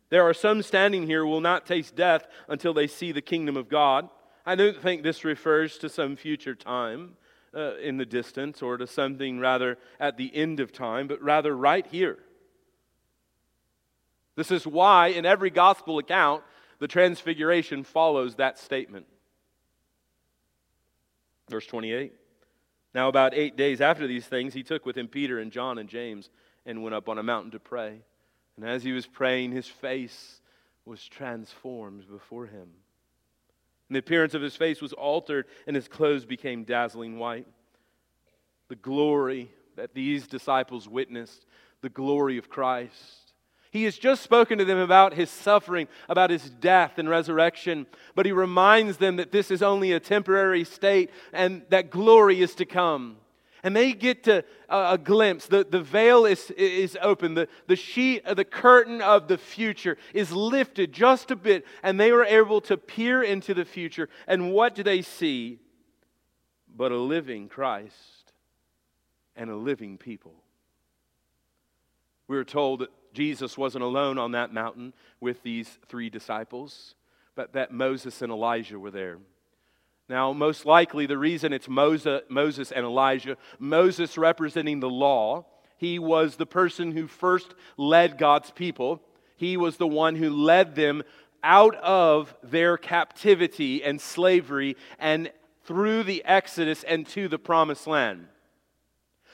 there 0.10 0.28
are 0.28 0.34
some 0.34 0.64
standing 0.64 1.06
here 1.06 1.24
will 1.26 1.42
not 1.42 1.68
taste 1.68 1.96
death 1.96 2.26
until 2.48 2.74
they 2.74 2.88
see 2.88 3.12
the 3.12 3.22
kingdom 3.22 3.56
of 3.56 3.70
God. 3.70 4.10
I 4.44 4.56
don't 4.56 4.82
think 4.82 5.04
this 5.04 5.24
refers 5.24 5.78
to 5.78 5.90
some 5.90 6.16
future 6.16 6.56
time 6.56 7.16
uh, 7.54 7.76
in 7.76 7.98
the 7.98 8.06
distance 8.08 8.64
or 8.64 8.78
to 8.78 8.88
something 8.88 9.40
rather 9.40 9.78
at 10.00 10.18
the 10.18 10.36
end 10.36 10.60
of 10.60 10.72
time, 10.72 11.08
but 11.08 11.22
rather 11.22 11.56
right 11.56 11.86
here 11.86 12.18
this 14.40 14.52
is 14.52 14.66
why, 14.66 15.08
in 15.08 15.26
every 15.26 15.50
gospel 15.50 16.00
account, 16.00 16.44
the 16.80 16.88
transfiguration 16.88 17.84
follows 17.84 18.36
that 18.36 18.58
statement. 18.58 19.06
Verse 21.50 21.66
28. 21.66 22.14
Now, 22.96 23.10
about 23.10 23.34
eight 23.34 23.58
days 23.58 23.82
after 23.82 24.08
these 24.08 24.26
things, 24.26 24.54
he 24.54 24.64
took 24.64 24.86
with 24.86 24.98
him 24.98 25.10
Peter 25.10 25.40
and 25.40 25.52
John 25.52 25.78
and 25.78 25.90
James 25.90 26.30
and 26.66 26.82
went 26.82 26.96
up 26.96 27.10
on 27.10 27.18
a 27.18 27.24
mountain 27.24 27.52
to 27.52 27.60
pray. 27.60 28.00
And 28.56 28.66
as 28.66 28.82
he 28.82 28.94
was 28.94 29.06
praying, 29.06 29.52
his 29.52 29.68
face 29.68 30.40
was 30.86 31.06
transformed 31.06 32.10
before 32.10 32.46
him. 32.46 32.70
And 33.90 33.96
the 33.96 34.00
appearance 34.00 34.36
of 34.36 34.42
his 34.42 34.56
face 34.56 34.82
was 34.82 34.94
altered, 34.94 35.48
and 35.68 35.76
his 35.76 35.90
clothes 35.90 36.24
became 36.24 36.64
dazzling 36.64 37.20
white. 37.20 37.48
The 38.70 38.78
glory 38.78 39.52
that 39.76 39.94
these 39.94 40.28
disciples 40.28 40.88
witnessed, 40.88 41.46
the 41.82 41.90
glory 41.90 42.38
of 42.38 42.50
Christ, 42.50 43.29
he 43.72 43.84
has 43.84 43.98
just 43.98 44.24
spoken 44.24 44.58
to 44.58 44.66
them 44.66 44.78
about 44.78 45.14
his 45.14 45.30
suffering, 45.30 45.88
about 46.08 46.30
his 46.30 46.50
death 46.50 46.98
and 46.98 47.10
resurrection, 47.10 47.86
but 48.16 48.26
he 48.26 48.32
reminds 48.32 48.98
them 48.98 49.18
that 49.18 49.32
this 49.32 49.52
is 49.52 49.62
only 49.62 49.92
a 49.92 50.00
temporary 50.00 50.64
state 50.64 51.12
and 51.34 51.64
that 51.70 51.90
glory 51.90 52.42
is 52.42 52.56
to 52.56 52.66
come. 52.66 53.18
And 53.62 53.76
they 53.76 53.92
get 53.92 54.24
to 54.24 54.46
uh, 54.70 54.92
a 54.92 54.98
glimpse. 54.98 55.46
The, 55.46 55.68
the 55.70 55.82
veil 55.82 56.26
is, 56.26 56.50
is 56.52 56.98
open. 57.02 57.34
The, 57.34 57.50
the 57.68 57.76
sheet, 57.76 58.24
the 58.26 58.46
curtain 58.46 59.02
of 59.02 59.28
the 59.28 59.38
future 59.38 59.98
is 60.14 60.32
lifted 60.32 60.94
just 60.94 61.30
a 61.30 61.36
bit, 61.36 61.66
and 61.84 62.00
they 62.00 62.12
are 62.12 62.24
able 62.24 62.62
to 62.62 62.78
peer 62.78 63.22
into 63.22 63.54
the 63.54 63.66
future. 63.66 64.08
And 64.28 64.54
what 64.54 64.76
do 64.76 64.84
they 64.84 65.02
see? 65.02 65.60
but 66.80 66.94
a 66.94 66.98
living 66.98 67.50
Christ 67.50 68.32
and 69.36 69.50
a 69.50 69.56
living 69.56 69.98
people. 69.98 70.34
We 72.28 72.38
are 72.38 72.46
told 72.46 72.80
that 72.80 72.90
Jesus 73.14 73.58
wasn't 73.58 73.84
alone 73.84 74.18
on 74.18 74.32
that 74.32 74.54
mountain 74.54 74.94
with 75.20 75.44
these 75.44 75.80
three 75.88 76.10
disciples, 76.10 76.96
but 77.36 77.54
that 77.54 77.72
Moses 77.72 78.22
and 78.22 78.32
Elijah 78.32 78.80
were 78.80 78.92
there. 78.92 79.18
Now, 80.08 80.34
most 80.34 80.66
likely, 80.66 81.06
the 81.06 81.18
reason 81.18 81.54
it's 81.54 81.70
Moses 81.70 82.72
and 82.72 82.86
Elijah, 82.86 83.38
Moses 83.60 84.18
representing 84.18 84.80
the 84.80 84.90
law, 84.90 85.46
he 85.78 86.00
was 86.00 86.36
the 86.36 86.48
person 86.48 86.92
who 86.92 87.08
first 87.08 87.54
led 87.78 88.18
God's 88.18 88.52
people. 88.52 89.02
He 89.38 89.56
was 89.56 89.78
the 89.78 89.88
one 89.88 90.16
who 90.16 90.30
led 90.30 90.76
them 90.76 91.04
out 91.44 91.76
of 91.76 92.36
their 92.44 92.76
captivity 92.76 93.84
and 93.84 94.02
slavery 94.02 94.76
and 94.98 95.32
through 95.64 96.04
the 96.04 96.26
Exodus 96.26 96.84
and 96.84 97.08
to 97.08 97.28
the 97.28 97.40
promised 97.40 97.88
land. 97.88 98.28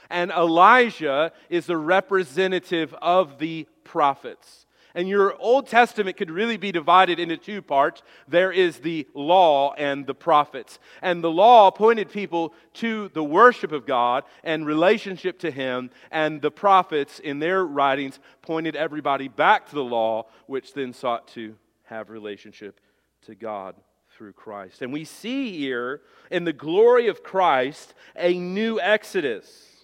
And 0.10 0.32
Elijah 0.32 1.32
is 1.50 1.66
the 1.66 1.78
representative 1.78 2.94
of 3.02 3.40
the 3.40 3.68
prophets. 3.84 4.66
And 4.96 5.10
your 5.10 5.36
Old 5.40 5.68
Testament 5.68 6.16
could 6.16 6.32
really 6.32 6.56
be 6.56 6.72
divided 6.72 7.20
into 7.20 7.36
two 7.36 7.62
parts. 7.62 8.02
There 8.30 8.52
is 8.52 8.80
the 8.80 9.06
law 9.14 9.74
and 9.74 10.08
the 10.08 10.16
prophets. 10.16 10.80
And 11.02 11.22
the 11.22 11.30
law 11.30 11.70
pointed 11.70 12.10
people 12.10 12.54
to 12.76 13.10
the 13.10 13.24
worship 13.24 13.74
of 13.74 13.86
God 13.86 14.24
and 14.42 14.66
relationship 14.66 15.38
to 15.40 15.52
Him. 15.52 15.90
And 16.12 16.42
the 16.42 16.50
prophets, 16.50 17.20
in 17.20 17.40
their 17.40 17.66
writings, 17.66 18.20
pointed 18.42 18.78
everybody 18.78 19.28
back 19.28 19.68
to 19.68 19.76
the 19.76 19.84
law, 19.84 20.28
which 20.48 20.74
then 20.74 20.94
sought 20.94 21.28
to 21.30 21.56
have 21.84 22.10
relationship 22.10 22.80
to 23.24 23.36
God 23.36 23.76
through 24.16 24.32
Christ. 24.32 24.82
And 24.82 24.94
we 24.94 25.04
see 25.04 25.58
here 25.58 26.02
in 26.32 26.46
the 26.46 26.54
glory 26.54 27.10
of 27.10 27.22
Christ 27.22 27.94
a 28.16 28.34
new 28.40 28.80
exodus. 28.80 29.75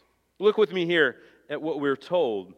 Look 0.41 0.57
with 0.57 0.73
me 0.73 0.87
here 0.87 1.17
at 1.49 1.61
what 1.61 1.79
we're 1.79 1.95
told. 1.95 2.53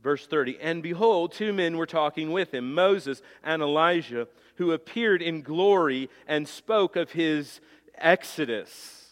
Verse 0.00 0.26
30 0.26 0.58
And 0.60 0.82
behold, 0.82 1.32
two 1.32 1.52
men 1.52 1.76
were 1.76 1.86
talking 1.86 2.30
with 2.30 2.54
him, 2.54 2.72
Moses 2.72 3.20
and 3.42 3.62
Elijah, 3.62 4.28
who 4.56 4.70
appeared 4.70 5.22
in 5.22 5.42
glory 5.42 6.08
and 6.28 6.46
spoke 6.46 6.94
of 6.94 7.12
his 7.12 7.60
exodus 7.96 9.05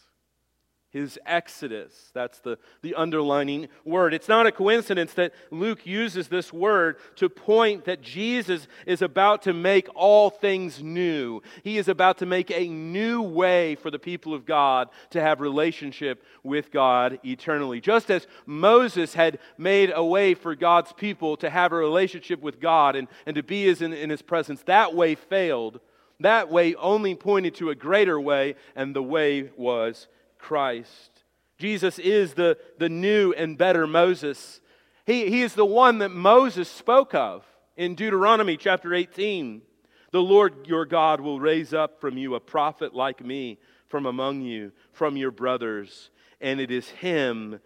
his 0.95 1.19
exodus. 1.25 2.09
That's 2.13 2.39
the, 2.39 2.57
the 2.81 2.95
underlining 2.95 3.67
word. 3.83 4.13
It's 4.13 4.29
not 4.29 4.47
a 4.47 4.51
coincidence 4.51 5.13
that 5.15 5.33
Luke 5.51 5.85
uses 5.85 6.29
this 6.29 6.53
word 6.53 6.95
to 7.17 7.27
point 7.27 7.83
that 7.83 8.01
Jesus 8.01 8.65
is 8.85 9.01
about 9.01 9.41
to 9.41 9.51
make 9.51 9.89
all 9.93 10.29
things 10.29 10.81
new. 10.81 11.41
He 11.65 11.77
is 11.77 11.89
about 11.89 12.19
to 12.19 12.25
make 12.25 12.49
a 12.49 12.69
new 12.69 13.21
way 13.21 13.75
for 13.75 13.91
the 13.91 13.99
people 13.99 14.33
of 14.33 14.45
God 14.45 14.87
to 15.09 15.19
have 15.19 15.41
relationship 15.41 16.23
with 16.43 16.71
God 16.71 17.19
eternally. 17.25 17.81
Just 17.81 18.09
as 18.09 18.25
Moses 18.45 19.15
had 19.15 19.39
made 19.57 19.91
a 19.93 20.03
way 20.03 20.33
for 20.33 20.55
God's 20.55 20.93
people 20.93 21.35
to 21.37 21.49
have 21.49 21.73
a 21.73 21.75
relationship 21.75 22.41
with 22.41 22.61
God 22.61 22.95
and, 22.95 23.09
and 23.25 23.35
to 23.35 23.43
be 23.43 23.67
in, 23.67 23.91
in 23.91 24.09
his 24.09 24.21
presence, 24.21 24.61
that 24.63 24.95
way 24.95 25.15
failed. 25.15 25.81
That 26.21 26.49
way 26.49 26.73
only 26.75 27.15
pointed 27.15 27.55
to 27.55 27.69
a 27.69 27.75
greater 27.75 28.17
way, 28.17 28.55
and 28.77 28.95
the 28.95 29.03
way 29.03 29.51
was 29.57 30.07
Christ. 30.45 31.23
Jesus 31.57 31.97
is 31.97 32.35
the, 32.35 32.55
the 32.77 32.87
new 32.87 33.33
and 33.33 33.57
better 33.57 33.87
Moses. 33.87 34.61
He, 35.07 35.27
he 35.27 35.41
is 35.41 35.55
the 35.55 35.65
one 35.65 35.97
that 35.99 36.09
Moses 36.09 36.69
spoke 36.69 37.15
of 37.15 37.43
in 37.75 37.95
Deuteronomy 37.95 38.55
chapter 38.55 38.93
18. 38.93 39.63
The 40.11 40.21
Lord 40.21 40.67
your 40.67 40.85
God 40.85 41.19
will 41.19 41.39
raise 41.39 41.73
up 41.73 41.99
from 41.99 42.15
you 42.15 42.35
a 42.35 42.39
prophet 42.39 42.93
like 42.93 43.25
me 43.25 43.57
from 43.87 44.05
among 44.05 44.41
you, 44.41 44.71
from 44.91 45.17
your 45.17 45.31
brothers, 45.31 46.11
and 46.39 46.59
it 46.59 46.69
is 46.69 46.89
him, 46.89 47.59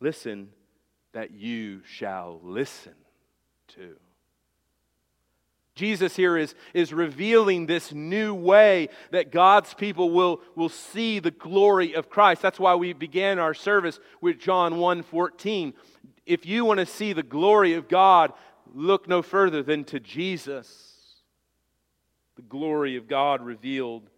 listen, 0.00 0.50
that 1.14 1.30
you 1.30 1.80
shall 1.86 2.38
listen 2.42 2.94
to. 3.68 3.96
Jesus 5.76 6.16
here 6.16 6.38
is, 6.38 6.54
is 6.72 6.92
revealing 6.92 7.66
this 7.66 7.92
new 7.92 8.34
way 8.34 8.88
that 9.10 9.30
God's 9.30 9.74
people 9.74 10.10
will, 10.10 10.40
will 10.54 10.70
see 10.70 11.18
the 11.18 11.30
glory 11.30 11.94
of 11.94 12.08
Christ. 12.08 12.40
That's 12.40 12.58
why 12.58 12.74
we 12.74 12.94
began 12.94 13.38
our 13.38 13.52
service 13.52 14.00
with 14.22 14.40
John 14.40 14.76
1:14. 14.76 15.74
If 16.24 16.46
you 16.46 16.64
want 16.64 16.80
to 16.80 16.86
see 16.86 17.12
the 17.12 17.22
glory 17.22 17.74
of 17.74 17.88
God, 17.88 18.32
look 18.74 19.06
no 19.06 19.20
further 19.20 19.62
than 19.62 19.84
to 19.84 20.00
Jesus. 20.00 21.22
The 22.36 22.42
glory 22.42 22.96
of 22.96 23.06
God 23.06 23.44
revealed. 23.44 24.08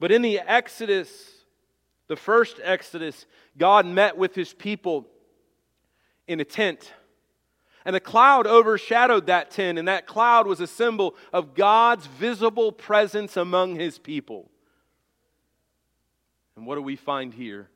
But 0.00 0.10
in 0.10 0.22
the 0.22 0.40
Exodus, 0.40 1.08
the 2.08 2.16
first 2.16 2.58
Exodus, 2.62 3.26
God 3.56 3.86
met 3.86 4.18
with 4.18 4.34
his 4.34 4.52
people 4.52 5.06
in 6.26 6.40
a 6.40 6.44
tent. 6.44 6.92
And 7.84 7.96
a 7.96 8.00
cloud 8.00 8.46
overshadowed 8.46 9.26
that 9.26 9.50
tent, 9.50 9.78
and 9.78 9.88
that 9.88 10.06
cloud 10.06 10.46
was 10.46 10.60
a 10.60 10.66
symbol 10.66 11.16
of 11.32 11.54
God's 11.54 12.06
visible 12.06 12.70
presence 12.70 13.36
among 13.36 13.76
his 13.76 13.98
people. 13.98 14.48
And 16.56 16.66
what 16.66 16.76
do 16.76 16.82
we 16.82 16.96
find 16.96 17.34
here? 17.34 17.68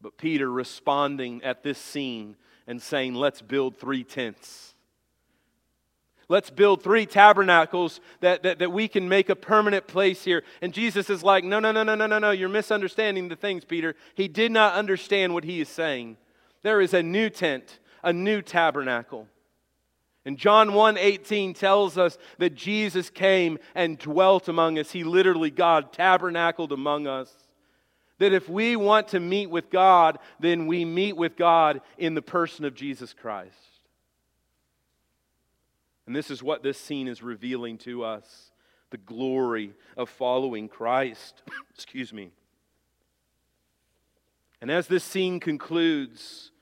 But 0.00 0.18
Peter 0.18 0.50
responding 0.50 1.42
at 1.44 1.62
this 1.62 1.78
scene 1.78 2.36
and 2.66 2.82
saying, 2.82 3.14
Let's 3.14 3.42
build 3.42 3.76
three 3.76 4.04
tents. 4.04 4.74
Let's 6.28 6.50
build 6.50 6.82
three 6.82 7.06
tabernacles 7.06 8.00
that, 8.20 8.42
that, 8.42 8.58
that 8.58 8.72
we 8.72 8.88
can 8.88 9.08
make 9.08 9.28
a 9.28 9.36
permanent 9.36 9.86
place 9.86 10.24
here. 10.24 10.42
And 10.60 10.74
Jesus 10.74 11.08
is 11.08 11.22
like, 11.22 11.44
No, 11.44 11.60
no, 11.60 11.70
no, 11.70 11.84
no, 11.84 11.94
no, 11.94 12.06
no, 12.06 12.18
no. 12.18 12.30
You're 12.32 12.48
misunderstanding 12.48 13.28
the 13.28 13.36
things, 13.36 13.64
Peter. 13.64 13.94
He 14.14 14.26
did 14.26 14.50
not 14.50 14.74
understand 14.74 15.34
what 15.34 15.44
he 15.44 15.60
is 15.60 15.68
saying. 15.68 16.16
There 16.62 16.80
is 16.80 16.94
a 16.94 17.02
new 17.02 17.30
tent 17.30 17.78
a 18.06 18.12
new 18.12 18.40
tabernacle. 18.40 19.28
And 20.24 20.38
John 20.38 20.72
1:18 20.72 21.54
tells 21.54 21.98
us 21.98 22.16
that 22.38 22.54
Jesus 22.54 23.10
came 23.10 23.58
and 23.74 23.98
dwelt 23.98 24.48
among 24.48 24.78
us. 24.78 24.92
He 24.92 25.04
literally 25.04 25.50
God 25.50 25.92
tabernacled 25.92 26.72
among 26.72 27.06
us. 27.06 27.32
That 28.18 28.32
if 28.32 28.48
we 28.48 28.76
want 28.76 29.08
to 29.08 29.20
meet 29.20 29.50
with 29.50 29.68
God, 29.68 30.18
then 30.40 30.66
we 30.66 30.84
meet 30.84 31.16
with 31.16 31.36
God 31.36 31.82
in 31.98 32.14
the 32.14 32.22
person 32.22 32.64
of 32.64 32.74
Jesus 32.74 33.12
Christ. 33.12 33.80
And 36.06 36.14
this 36.14 36.30
is 36.30 36.42
what 36.42 36.62
this 36.62 36.78
scene 36.78 37.08
is 37.08 37.22
revealing 37.22 37.76
to 37.78 38.04
us 38.04 38.52
the 38.90 38.96
glory 38.98 39.74
of 39.96 40.08
following 40.08 40.68
Christ. 40.68 41.42
Excuse 41.74 42.12
me. 42.12 42.30
And 44.60 44.70
as 44.70 44.86
this 44.86 45.04
scene 45.04 45.40
concludes, 45.40 46.52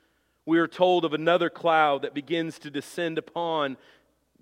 we 0.47 0.59
are 0.59 0.69
told 0.69 1.05
of 1.05 1.15
another 1.15 1.49
cloud 1.49 2.03
that 2.03 2.15
begins 2.15 2.59
to 2.61 2.71
descend 2.71 3.19
upon 3.19 3.77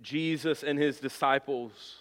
Jesus 0.00 0.62
and 0.62 0.78
his 0.78 0.98
disciples. 0.98 1.96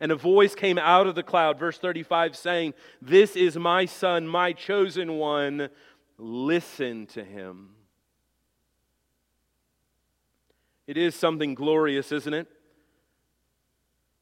And 0.00 0.12
a 0.12 0.16
voice 0.16 0.54
came 0.54 0.78
out 0.78 1.06
of 1.06 1.14
the 1.14 1.22
cloud, 1.22 1.58
verse 1.58 1.78
35, 1.78 2.36
saying, 2.36 2.74
This 3.00 3.36
is 3.36 3.56
my 3.56 3.86
son, 3.86 4.26
my 4.26 4.52
chosen 4.52 5.18
one. 5.18 5.68
Listen 6.18 7.06
to 7.08 7.24
him. 7.24 7.70
It 10.86 10.96
is 10.96 11.14
something 11.14 11.54
glorious, 11.54 12.12
isn't 12.12 12.34
it? 12.34 12.46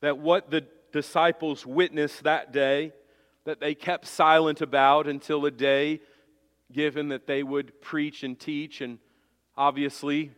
That 0.01 0.19
what 0.19 0.51
the 0.51 0.67
disciples 0.93 1.67
witnessed 1.67 2.23
that 2.23 2.53
day, 2.53 2.93
that 3.45 3.61
they 3.61 3.75
kept 3.75 4.07
silent 4.07 4.61
about 4.61 5.07
until 5.07 5.45
a 5.45 5.51
day 5.51 6.01
given 6.73 7.09
that 7.09 7.27
they 7.27 7.43
would 7.43 7.81
preach 7.81 8.23
and 8.23 8.39
teach 8.39 8.81
and 8.81 8.99
obviously 9.57 10.33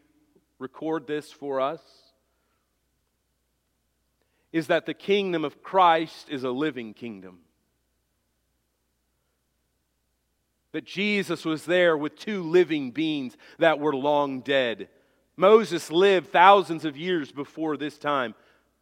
record 0.58 1.06
this 1.06 1.30
for 1.32 1.60
us 1.60 1.80
is 4.52 4.68
that 4.68 4.86
the 4.86 4.94
kingdom 4.94 5.44
of 5.44 5.64
Christ 5.64 6.28
is 6.30 6.44
a 6.44 6.50
living 6.50 6.94
kingdom. 6.94 7.40
That 10.70 10.84
Jesus 10.84 11.44
was 11.44 11.64
there 11.64 11.96
with 11.96 12.16
two 12.16 12.42
living 12.42 12.92
beings 12.92 13.36
that 13.58 13.80
were 13.80 13.94
long 13.94 14.40
dead. 14.40 14.88
Moses 15.36 15.90
lived 15.90 16.30
thousands 16.30 16.84
of 16.84 16.96
years 16.96 17.32
before 17.32 17.76
this 17.76 17.98
time. 17.98 18.36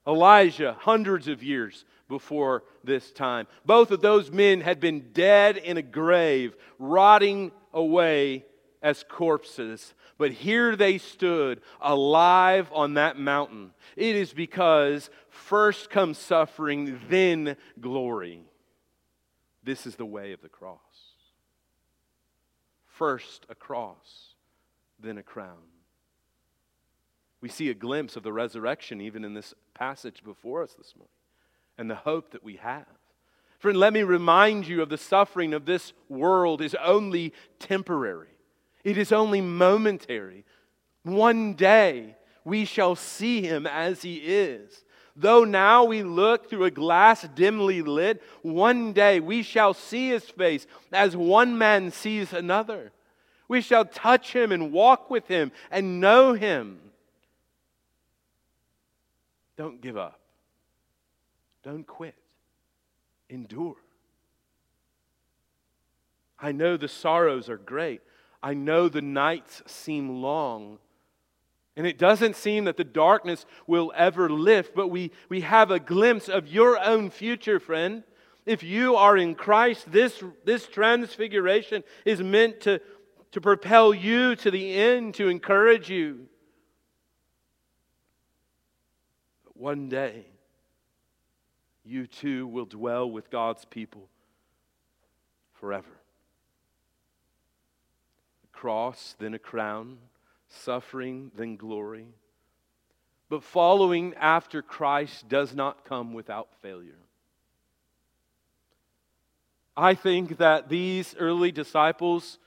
Elijah, 0.06 0.76
hundreds 0.80 1.28
of 1.28 1.42
years 1.42 1.84
before 2.08 2.64
this 2.84 3.12
time. 3.12 3.46
Both 3.64 3.90
of 3.90 4.00
those 4.00 4.30
men 4.30 4.60
had 4.60 4.80
been 4.80 5.12
dead 5.12 5.56
in 5.56 5.76
a 5.76 5.82
grave, 5.82 6.54
rotting 6.78 7.52
away 7.72 8.44
as 8.82 9.04
corpses. 9.08 9.94
But 10.18 10.32
here 10.32 10.76
they 10.76 10.98
stood 10.98 11.62
alive 11.80 12.68
on 12.72 12.94
that 12.94 13.18
mountain. 13.18 13.72
It 13.96 14.16
is 14.16 14.32
because 14.32 15.08
first 15.30 15.88
comes 15.88 16.18
suffering, 16.18 17.00
then 17.08 17.56
glory. 17.80 18.42
This 19.62 19.86
is 19.86 19.96
the 19.96 20.06
way 20.06 20.32
of 20.32 20.42
the 20.42 20.48
cross. 20.48 20.78
First 22.86 23.46
a 23.48 23.54
cross, 23.54 24.34
then 25.00 25.18
a 25.18 25.22
crown. 25.22 25.56
We 27.42 27.48
see 27.48 27.68
a 27.68 27.74
glimpse 27.74 28.16
of 28.16 28.22
the 28.22 28.32
resurrection 28.32 29.00
even 29.00 29.24
in 29.24 29.34
this 29.34 29.52
passage 29.74 30.22
before 30.24 30.62
us 30.62 30.72
this 30.74 30.94
morning 30.96 31.10
and 31.76 31.90
the 31.90 31.96
hope 31.96 32.30
that 32.30 32.44
we 32.44 32.56
have. 32.56 32.86
Friend, 33.58 33.76
let 33.76 33.92
me 33.92 34.04
remind 34.04 34.66
you 34.66 34.80
of 34.80 34.88
the 34.88 34.96
suffering 34.96 35.52
of 35.52 35.66
this 35.66 35.92
world 36.08 36.62
is 36.62 36.76
only 36.76 37.32
temporary. 37.58 38.28
It 38.84 38.96
is 38.96 39.12
only 39.12 39.40
momentary. 39.40 40.44
One 41.02 41.54
day 41.54 42.16
we 42.44 42.64
shall 42.64 42.94
see 42.94 43.42
him 43.42 43.66
as 43.66 44.02
he 44.02 44.16
is. 44.16 44.84
Though 45.14 45.44
now 45.44 45.84
we 45.84 46.02
look 46.02 46.48
through 46.48 46.64
a 46.64 46.70
glass 46.70 47.26
dimly 47.34 47.82
lit, 47.82 48.22
one 48.42 48.92
day 48.92 49.20
we 49.20 49.42
shall 49.42 49.74
see 49.74 50.08
his 50.08 50.24
face 50.24 50.66
as 50.92 51.16
one 51.16 51.58
man 51.58 51.90
sees 51.90 52.32
another. 52.32 52.92
We 53.48 53.60
shall 53.60 53.84
touch 53.84 54.32
him 54.32 54.52
and 54.52 54.72
walk 54.72 55.10
with 55.10 55.26
him 55.26 55.52
and 55.70 56.00
know 56.00 56.32
him. 56.34 56.78
Don't 59.62 59.80
give 59.80 59.96
up. 59.96 60.18
Don't 61.62 61.86
quit. 61.86 62.16
Endure. 63.30 63.76
I 66.36 66.50
know 66.50 66.76
the 66.76 66.88
sorrows 66.88 67.48
are 67.48 67.58
great. 67.58 68.00
I 68.42 68.54
know 68.54 68.88
the 68.88 69.00
nights 69.00 69.62
seem 69.66 70.20
long. 70.20 70.78
And 71.76 71.86
it 71.86 71.96
doesn't 71.96 72.34
seem 72.34 72.64
that 72.64 72.76
the 72.76 72.82
darkness 72.82 73.46
will 73.68 73.92
ever 73.94 74.28
lift, 74.28 74.74
but 74.74 74.88
we, 74.88 75.12
we 75.28 75.42
have 75.42 75.70
a 75.70 75.78
glimpse 75.78 76.28
of 76.28 76.48
your 76.48 76.76
own 76.84 77.08
future, 77.08 77.60
friend. 77.60 78.02
If 78.44 78.64
you 78.64 78.96
are 78.96 79.16
in 79.16 79.36
Christ, 79.36 79.92
this, 79.92 80.24
this 80.44 80.66
transfiguration 80.66 81.84
is 82.04 82.20
meant 82.20 82.62
to, 82.62 82.80
to 83.30 83.40
propel 83.40 83.94
you 83.94 84.34
to 84.34 84.50
the 84.50 84.74
end, 84.74 85.14
to 85.14 85.28
encourage 85.28 85.88
you. 85.88 86.26
But 89.44 89.51
one 89.62 89.88
day, 89.88 90.24
you 91.84 92.08
too 92.08 92.48
will 92.48 92.64
dwell 92.64 93.08
with 93.08 93.30
God's 93.30 93.64
people 93.64 94.08
forever. 95.52 96.00
A 98.42 98.56
cross, 98.56 99.14
then 99.20 99.34
a 99.34 99.38
crown 99.38 99.98
suffering 100.48 101.30
then 101.36 101.54
glory. 101.54 102.06
But 103.28 103.44
following 103.44 104.14
after 104.14 104.62
Christ 104.62 105.28
does 105.28 105.54
not 105.54 105.84
come 105.84 106.12
without 106.12 106.48
failure. 106.60 106.98
I 109.76 109.94
think 109.94 110.38
that 110.38 110.70
these 110.70 111.14
early 111.16 111.52
disciples 111.52 112.40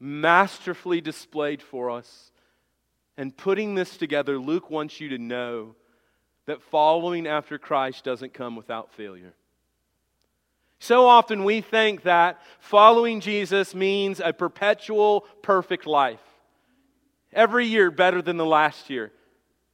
masterfully 0.00 1.00
displayed 1.00 1.62
for 1.62 1.90
us. 1.90 2.32
And 3.18 3.36
putting 3.36 3.74
this 3.74 3.96
together, 3.96 4.38
Luke 4.38 4.70
wants 4.70 5.00
you 5.00 5.08
to 5.08 5.18
know 5.18 5.74
that 6.46 6.62
following 6.62 7.26
after 7.26 7.58
Christ 7.58 8.04
doesn't 8.04 8.32
come 8.32 8.54
without 8.54 8.92
failure. 8.94 9.34
So 10.78 11.08
often 11.08 11.42
we 11.42 11.60
think 11.60 12.04
that 12.04 12.40
following 12.60 13.20
Jesus 13.20 13.74
means 13.74 14.20
a 14.24 14.32
perpetual 14.32 15.22
perfect 15.42 15.84
life. 15.84 16.22
Every 17.32 17.66
year 17.66 17.90
better 17.90 18.22
than 18.22 18.36
the 18.36 18.46
last 18.46 18.88
year. 18.88 19.10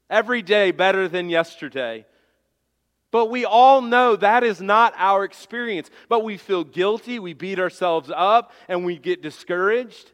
Every 0.09 0.41
day 0.41 0.71
better 0.71 1.07
than 1.07 1.29
yesterday. 1.29 2.07
But 3.11 3.27
we 3.27 3.45
all 3.45 3.83
know 3.83 4.17
that 4.17 4.43
is 4.43 4.63
not 4.63 4.95
our 4.97 5.23
experience. 5.23 5.91
But 6.09 6.25
we 6.25 6.39
feel 6.39 6.65
guilty, 6.65 7.19
we 7.19 7.35
beat 7.35 7.59
ourselves 7.59 8.11
up, 8.13 8.53
and 8.69 8.87
we 8.87 8.97
get 8.97 9.21
discouraged. 9.23 10.11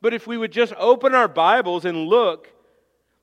But 0.00 0.14
if 0.14 0.26
we 0.26 0.36
would 0.36 0.52
just 0.52 0.72
open 0.76 1.14
our 1.14 1.28
Bibles 1.28 1.84
and 1.84 2.06
look, 2.06 2.48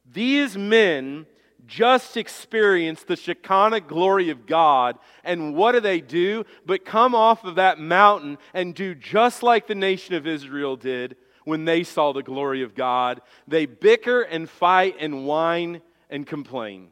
these 0.05 0.57
men 0.57 1.25
just 1.65 2.15
experienced 2.15 3.07
the 3.07 3.15
Shekinah 3.15 3.81
glory 3.81 4.29
of 4.29 4.45
God. 4.45 4.97
And 5.23 5.55
what 5.55 5.73
do 5.73 5.79
they 5.79 5.99
do? 6.01 6.45
But 6.65 6.85
come 6.85 7.13
off 7.13 7.43
of 7.43 7.55
that 7.55 7.79
mountain 7.79 8.37
and 8.53 8.73
do 8.73 8.95
just 8.95 9.43
like 9.43 9.67
the 9.67 9.75
nation 9.75 10.15
of 10.15 10.25
Israel 10.25 10.75
did 10.75 11.17
when 11.43 11.65
they 11.65 11.83
saw 11.83 12.13
the 12.13 12.23
glory 12.23 12.63
of 12.63 12.75
God. 12.75 13.21
They 13.47 13.65
bicker 13.65 14.21
and 14.21 14.49
fight 14.49 14.95
and 14.99 15.25
whine 15.25 15.81
and 16.09 16.25
complain. 16.25 16.89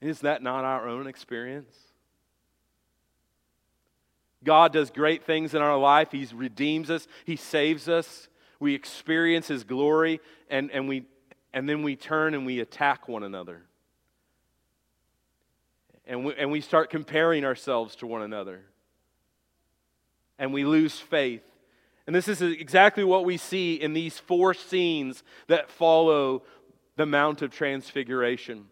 Is 0.00 0.20
that 0.20 0.42
not 0.42 0.64
our 0.64 0.88
own 0.88 1.06
experience? 1.06 1.76
God 4.42 4.72
does 4.72 4.90
great 4.90 5.24
things 5.24 5.54
in 5.54 5.60
our 5.62 5.76
life. 5.78 6.12
He 6.12 6.26
redeems 6.34 6.90
us, 6.90 7.06
He 7.24 7.36
saves 7.36 7.88
us. 7.88 8.28
We 8.58 8.74
experience 8.74 9.48
His 9.48 9.64
glory, 9.64 10.20
and, 10.50 10.70
and 10.70 10.86
we 10.88 11.06
and 11.52 11.68
then 11.68 11.82
we 11.82 11.96
turn 11.96 12.34
and 12.34 12.46
we 12.46 12.60
attack 12.60 13.08
one 13.08 13.22
another. 13.22 13.62
And 16.06 16.24
we, 16.24 16.34
and 16.36 16.50
we 16.50 16.60
start 16.60 16.90
comparing 16.90 17.44
ourselves 17.44 17.96
to 17.96 18.06
one 18.06 18.22
another. 18.22 18.62
And 20.38 20.52
we 20.52 20.64
lose 20.64 20.98
faith. 20.98 21.42
And 22.06 22.14
this 22.16 22.28
is 22.28 22.40
exactly 22.40 23.04
what 23.04 23.24
we 23.24 23.36
see 23.36 23.74
in 23.74 23.92
these 23.92 24.18
four 24.18 24.54
scenes 24.54 25.22
that 25.48 25.70
follow 25.70 26.42
the 26.96 27.06
Mount 27.06 27.42
of 27.42 27.50
Transfiguration. 27.50 28.66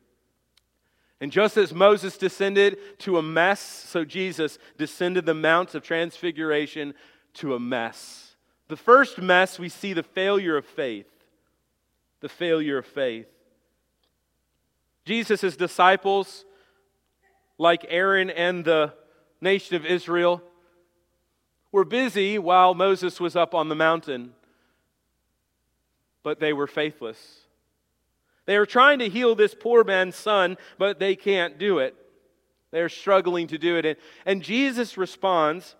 And 1.21 1.33
just 1.33 1.57
as 1.57 1.75
Moses 1.75 2.17
descended 2.17 2.79
to 3.01 3.19
a 3.19 3.23
mess, 3.23 3.61
so 3.61 4.05
Jesus 4.05 4.59
descended 4.77 5.27
the 5.27 5.35
Mount 5.35 5.75
of 5.75 5.83
Transfiguration 5.83 6.95
to 7.35 7.55
a 7.55 7.61
mess. 7.61 8.37
The 8.69 8.77
first 8.77 9.19
mess, 9.19 9.59
we 9.59 9.69
see 9.69 9.93
the 9.93 10.03
failure 10.03 10.57
of 10.57 10.65
faith 10.65 11.07
the 12.21 12.29
failure 12.29 12.79
of 12.79 12.87
faith. 12.87 13.27
Jesus' 15.05 15.57
disciples, 15.57 16.45
like 17.57 17.87
Aaron 17.89 18.31
and 18.31 18.65
the 18.65 18.93
nation 19.41 19.77
of 19.77 19.87
Israel, 19.87 20.43
were 21.71 21.85
busy 21.85 22.39
while 22.39 22.75
Moses 22.75 23.21
was 23.21 23.37
up 23.37 23.55
on 23.55 23.69
the 23.69 23.75
mountain, 23.75 24.33
but 26.23 26.41
they 26.41 26.53
were 26.53 26.67
faithless. 26.67 27.47
They 28.49 28.57
are 28.57 28.65
trying 28.65 29.01
to 29.01 29.11
heal 29.11 29.35
this 29.35 29.55
poor 29.55 29.85
man's 29.85 30.17
son, 30.17 30.57
but 30.79 30.99
they 30.99 31.17
can't 31.17 31.59
do 31.59 31.81
it. 31.81 31.95
They're 32.71 32.89
struggling 32.89 33.47
to 33.49 33.59
do 33.59 33.77
it. 33.77 33.99
And 34.25 34.43
Jesus 34.43 34.97
responds. 34.97 35.77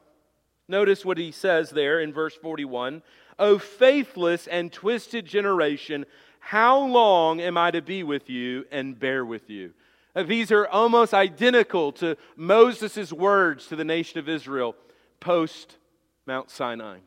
Notice 0.69 1.03
what 1.03 1.17
he 1.17 1.33
says 1.33 1.71
there 1.71 1.99
in 1.99 2.13
verse 2.13 2.35
41 2.35 3.03
O 3.39 3.59
faithless 3.59 4.47
and 4.47 4.71
twisted 4.71 5.25
generation, 5.25 6.05
how 6.41 6.79
long 6.79 7.41
am 7.41 7.57
I 7.57 7.71
to 7.71 7.81
be 7.81 8.03
with 8.03 8.29
you 8.29 8.67
and 8.71 8.99
bear 8.99 9.25
with 9.25 9.49
you? 9.49 9.73
Uh, 10.15 10.25
these 10.25 10.53
are 10.53 10.67
almost 10.67 11.15
identical 11.15 11.91
to 11.93 12.19
Moses' 12.37 13.15
words 13.15 13.69
to 13.69 13.77
the 13.77 13.85
nation 13.85 14.19
of 14.19 14.29
Israel 14.29 14.77
post 15.21 15.79
Mount 16.27 16.51
Sinai. 16.51 16.99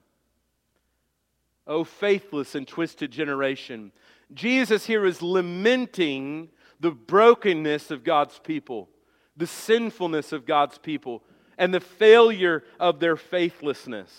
O 1.68 1.84
faithless 1.84 2.56
and 2.56 2.68
twisted 2.68 3.12
generation. 3.12 3.92
Jesus 4.34 4.86
here 4.86 5.06
is 5.06 5.22
lamenting 5.22 6.50
the 6.80 6.92
brokenness 6.92 7.92
of 7.92 8.04
God's 8.04 8.40
people, 8.40 8.90
the 9.38 9.48
sinfulness 9.48 10.32
of 10.32 10.46
God's 10.46 10.78
people, 10.78 11.24
and 11.58 11.74
the 11.74 11.80
failure 11.80 12.64
of 12.80 13.00
their 13.00 13.16
faithlessness. 13.16 14.12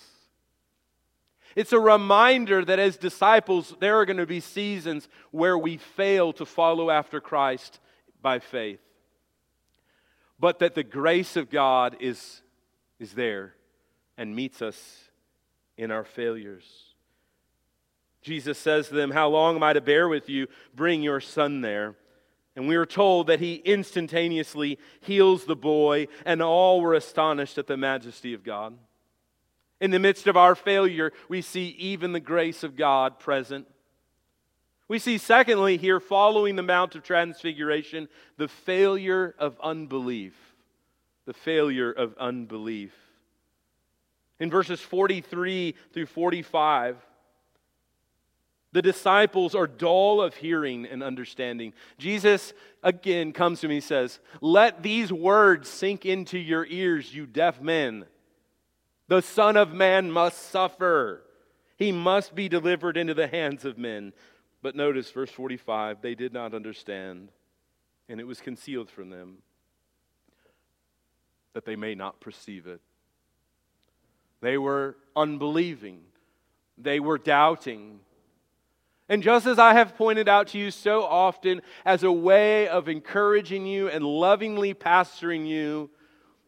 It's 1.54 1.72
a 1.72 1.80
reminder 1.80 2.64
that 2.64 2.78
as 2.78 2.96
disciples, 2.96 3.74
there 3.80 3.98
are 3.98 4.06
going 4.06 4.16
to 4.16 4.26
be 4.26 4.40
seasons 4.40 5.08
where 5.32 5.58
we 5.58 5.76
fail 5.76 6.32
to 6.34 6.46
follow 6.46 6.90
after 6.90 7.20
Christ 7.20 7.80
by 8.22 8.38
faith. 8.38 8.80
But 10.38 10.60
that 10.60 10.74
the 10.74 10.84
grace 10.84 11.36
of 11.36 11.50
God 11.50 11.96
is, 12.00 12.42
is 12.98 13.12
there 13.12 13.54
and 14.16 14.34
meets 14.34 14.62
us 14.62 15.10
in 15.76 15.90
our 15.90 16.04
failures. 16.04 16.91
Jesus 18.22 18.56
says 18.58 18.88
to 18.88 18.94
them, 18.94 19.10
How 19.10 19.28
long 19.28 19.56
am 19.56 19.62
I 19.62 19.72
to 19.72 19.80
bear 19.80 20.08
with 20.08 20.28
you? 20.28 20.46
Bring 20.74 21.02
your 21.02 21.20
son 21.20 21.60
there. 21.60 21.96
And 22.54 22.68
we 22.68 22.76
are 22.76 22.86
told 22.86 23.26
that 23.26 23.40
he 23.40 23.54
instantaneously 23.54 24.78
heals 25.00 25.44
the 25.44 25.56
boy, 25.56 26.08
and 26.24 26.42
all 26.42 26.80
were 26.80 26.94
astonished 26.94 27.58
at 27.58 27.66
the 27.66 27.76
majesty 27.76 28.34
of 28.34 28.44
God. 28.44 28.76
In 29.80 29.90
the 29.90 29.98
midst 29.98 30.26
of 30.26 30.36
our 30.36 30.54
failure, 30.54 31.12
we 31.28 31.42
see 31.42 31.68
even 31.78 32.12
the 32.12 32.20
grace 32.20 32.62
of 32.62 32.76
God 32.76 33.18
present. 33.18 33.66
We 34.86 34.98
see, 34.98 35.16
secondly, 35.16 35.78
here, 35.78 35.98
following 35.98 36.54
the 36.54 36.62
Mount 36.62 36.94
of 36.94 37.02
Transfiguration, 37.02 38.08
the 38.36 38.48
failure 38.48 39.34
of 39.38 39.58
unbelief. 39.62 40.34
The 41.24 41.32
failure 41.32 41.90
of 41.90 42.14
unbelief. 42.18 42.92
In 44.38 44.50
verses 44.50 44.80
43 44.80 45.74
through 45.92 46.06
45, 46.06 46.96
the 48.72 48.82
disciples 48.82 49.54
are 49.54 49.66
dull 49.66 50.20
of 50.20 50.34
hearing 50.34 50.86
and 50.86 51.02
understanding. 51.02 51.74
Jesus 51.98 52.54
again 52.82 53.32
comes 53.32 53.60
to 53.60 53.68
me 53.68 53.76
and 53.76 53.84
says, 53.84 54.18
Let 54.40 54.82
these 54.82 55.12
words 55.12 55.68
sink 55.68 56.06
into 56.06 56.38
your 56.38 56.66
ears, 56.66 57.14
you 57.14 57.26
deaf 57.26 57.60
men. 57.60 58.06
The 59.08 59.20
Son 59.20 59.56
of 59.58 59.72
Man 59.74 60.10
must 60.10 60.50
suffer. 60.50 61.22
He 61.76 61.92
must 61.92 62.34
be 62.34 62.48
delivered 62.48 62.96
into 62.96 63.14
the 63.14 63.26
hands 63.26 63.64
of 63.64 63.76
men. 63.76 64.12
But 64.62 64.76
notice 64.76 65.10
verse 65.10 65.30
45 65.30 66.00
they 66.00 66.14
did 66.14 66.32
not 66.32 66.54
understand, 66.54 67.30
and 68.08 68.20
it 68.20 68.26
was 68.26 68.40
concealed 68.40 68.90
from 68.90 69.10
them. 69.10 69.38
that 71.54 71.66
they 71.66 71.76
may 71.76 71.94
not 71.94 72.18
perceive 72.18 72.66
it. 72.66 72.80
They 74.40 74.56
were 74.56 74.96
unbelieving, 75.14 76.00
they 76.78 77.00
were 77.00 77.18
doubting. 77.18 78.00
And 79.12 79.22
just 79.22 79.44
as 79.44 79.58
I 79.58 79.74
have 79.74 79.94
pointed 79.94 80.26
out 80.26 80.46
to 80.48 80.58
you 80.58 80.70
so 80.70 81.02
often 81.02 81.60
as 81.84 82.02
a 82.02 82.10
way 82.10 82.66
of 82.66 82.88
encouraging 82.88 83.66
you 83.66 83.90
and 83.90 84.02
lovingly 84.02 84.72
pastoring 84.72 85.46
you, 85.46 85.90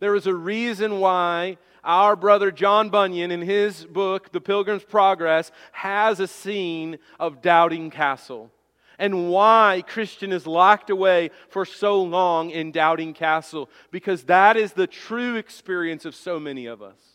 there 0.01 0.15
is 0.15 0.27
a 0.27 0.35
reason 0.35 0.99
why 0.99 1.59
our 1.85 2.17
brother 2.17 2.51
John 2.51 2.89
Bunyan, 2.89 3.31
in 3.31 3.43
his 3.43 3.85
book, 3.85 4.33
The 4.33 4.41
Pilgrim's 4.41 4.83
Progress, 4.83 5.53
has 5.73 6.21
a 6.21 6.27
scene 6.27 6.97
of 7.21 7.43
Doubting 7.43 7.91
Castle 7.91 8.51
and 8.99 9.29
why 9.29 9.83
Christian 9.87 10.33
is 10.33 10.47
locked 10.47 10.89
away 10.89 11.33
for 11.51 11.67
so 11.67 12.03
long 12.03 12.49
in 12.49 12.73
Doubting 12.73 13.13
Castle, 13.13 13.69
because 13.91 14.23
that 14.23 14.57
is 14.57 14.73
the 14.73 14.87
true 14.87 15.37
experience 15.37 16.07
of 16.07 16.15
so 16.15 16.41
many 16.41 16.65
of 16.65 16.81
us. 16.81 17.14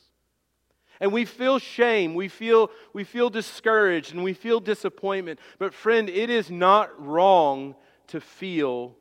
And 1.00 1.14
we 1.14 1.24
feel 1.26 1.60
shame, 1.60 2.14
we 2.14 2.28
feel, 2.28 2.72
we 2.94 3.04
feel 3.06 3.30
discouraged, 3.30 4.14
and 4.14 4.24
we 4.24 4.34
feel 4.34 4.60
disappointment. 4.60 5.40
But, 5.58 5.74
friend, 5.74 6.10
it 6.10 6.30
is 6.30 6.52
not 6.52 6.90
wrong 7.04 7.76
to 8.08 8.20
feel 8.20 8.96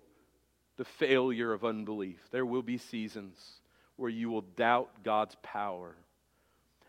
the 0.77 0.85
failure 0.85 1.53
of 1.53 1.65
unbelief. 1.65 2.21
There 2.31 2.47
will 2.47 2.63
be 2.63 2.79
seasons 2.79 3.61
where 3.97 4.11
you 4.11 4.31
will 4.31 4.43
doubt 4.43 4.91
God's 5.03 5.37
power. 5.43 5.97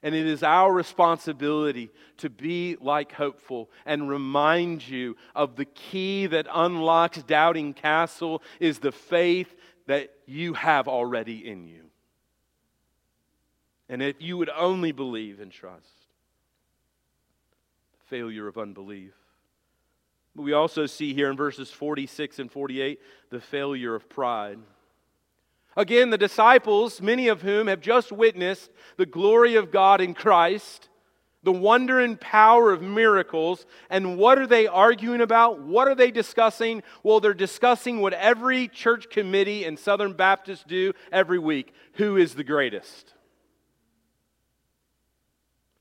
And 0.04 0.16
it 0.16 0.28
is 0.28 0.44
our 0.44 0.72
responsibility 0.72 1.90
to 2.18 2.30
be 2.30 2.78
like 2.80 3.12
hopeful 3.12 3.70
and 3.86 4.08
remind 4.08 4.88
you 4.88 5.18
of 5.36 5.56
the 5.56 5.66
key 5.66 6.28
that 6.28 6.48
unlocks 6.54 7.22
doubting 7.24 7.74
castle 7.74 8.42
is 8.60 8.80
the 8.80 8.94
faith 8.94 9.54
that 9.88 10.12
you 10.26 10.54
have 10.54 10.88
already 10.88 11.50
in 11.50 11.68
you. 11.68 11.89
And 13.90 14.04
if 14.04 14.22
you 14.22 14.38
would 14.38 14.52
only 14.56 14.92
believe 14.92 15.40
and 15.40 15.52
trust, 15.52 16.06
failure 18.06 18.48
of 18.48 18.58
unbelief. 18.58 19.14
But 20.36 20.44
we 20.44 20.54
also 20.54 20.86
see 20.86 21.14
here 21.14 21.30
in 21.30 21.36
verses 21.36 21.72
46 21.72 22.40
and 22.40 22.52
48 22.52 23.00
the 23.30 23.42
failure 23.42 23.96
of 23.96 24.08
pride. 24.08 24.60
Again, 25.76 26.10
the 26.10 26.18
disciples, 26.18 27.02
many 27.02 27.28
of 27.28 27.42
whom 27.42 27.68
have 27.68 27.82
just 27.82 28.12
witnessed 28.12 28.70
the 28.98 29.06
glory 29.06 29.56
of 29.56 29.72
God 29.72 30.02
in 30.02 30.14
Christ, 30.14 30.90
the 31.42 31.52
wonder 31.52 32.00
and 32.00 32.20
power 32.20 32.72
of 32.72 32.82
miracles, 32.82 33.66
and 33.90 34.18
what 34.18 34.38
are 34.38 34.48
they 34.48 34.68
arguing 34.68 35.22
about? 35.22 35.62
What 35.62 35.88
are 35.88 35.96
they 35.96 36.12
discussing? 36.12 36.84
Well, 37.02 37.20
they're 37.20 37.34
discussing 37.34 38.02
what 38.02 38.14
every 38.14 38.68
church 38.68 39.10
committee 39.10 39.64
and 39.64 39.80
Southern 39.80 40.14
Baptists 40.14 40.66
do 40.68 40.94
every 41.12 41.40
week 41.40 41.74
who 41.94 42.18
is 42.18 42.36
the 42.36 42.44
greatest? 42.44 43.14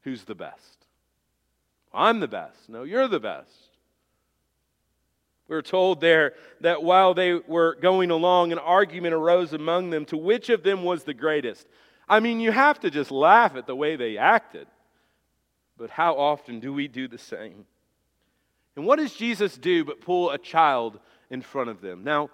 Who's 0.09 0.25
the 0.25 0.35
best? 0.35 0.87
I'm 1.93 2.21
the 2.21 2.29
best. 2.29 2.71
No, 2.71 2.83
you're 2.83 3.09
the 3.09 3.21
best. 3.21 3.53
We're 5.49 5.61
told 5.61 6.01
there 6.01 6.33
that 6.63 6.83
while 6.83 7.13
they 7.13 7.35
were 7.35 7.75
going 7.75 8.11
along, 8.11 8.53
an 8.53 8.59
argument 8.59 9.13
arose 9.13 9.53
among 9.53 9.91
them 9.91 10.07
to 10.07 10.17
which 10.17 10.49
of 10.49 10.63
them 10.63 10.83
was 10.83 11.05
the 11.05 11.13
greatest. 11.13 11.67
I 12.09 12.21
mean, 12.21 12.41
you 12.41 12.53
have 12.53 12.81
to 12.81 12.91
just 12.91 13.11
laugh 13.11 13.55
at 13.55 13.67
the 13.67 13.77
way 13.77 13.97
they 13.97 14.17
acted. 14.17 14.67
But 15.77 15.91
how 15.91 16.15
often 16.15 16.59
do 16.59 16.73
we 16.73 16.89
do 16.89 17.07
the 17.07 17.19
same? 17.19 17.67
And 18.77 18.87
what 18.87 18.99
does 18.99 19.13
Jesus 19.13 19.59
do 19.59 19.85
but 19.85 20.01
pull 20.01 20.31
a 20.31 20.39
child 20.39 21.01
in 21.29 21.43
front 21.43 21.69
of 21.69 21.83
them? 21.83 22.03
Now, 22.03 22.31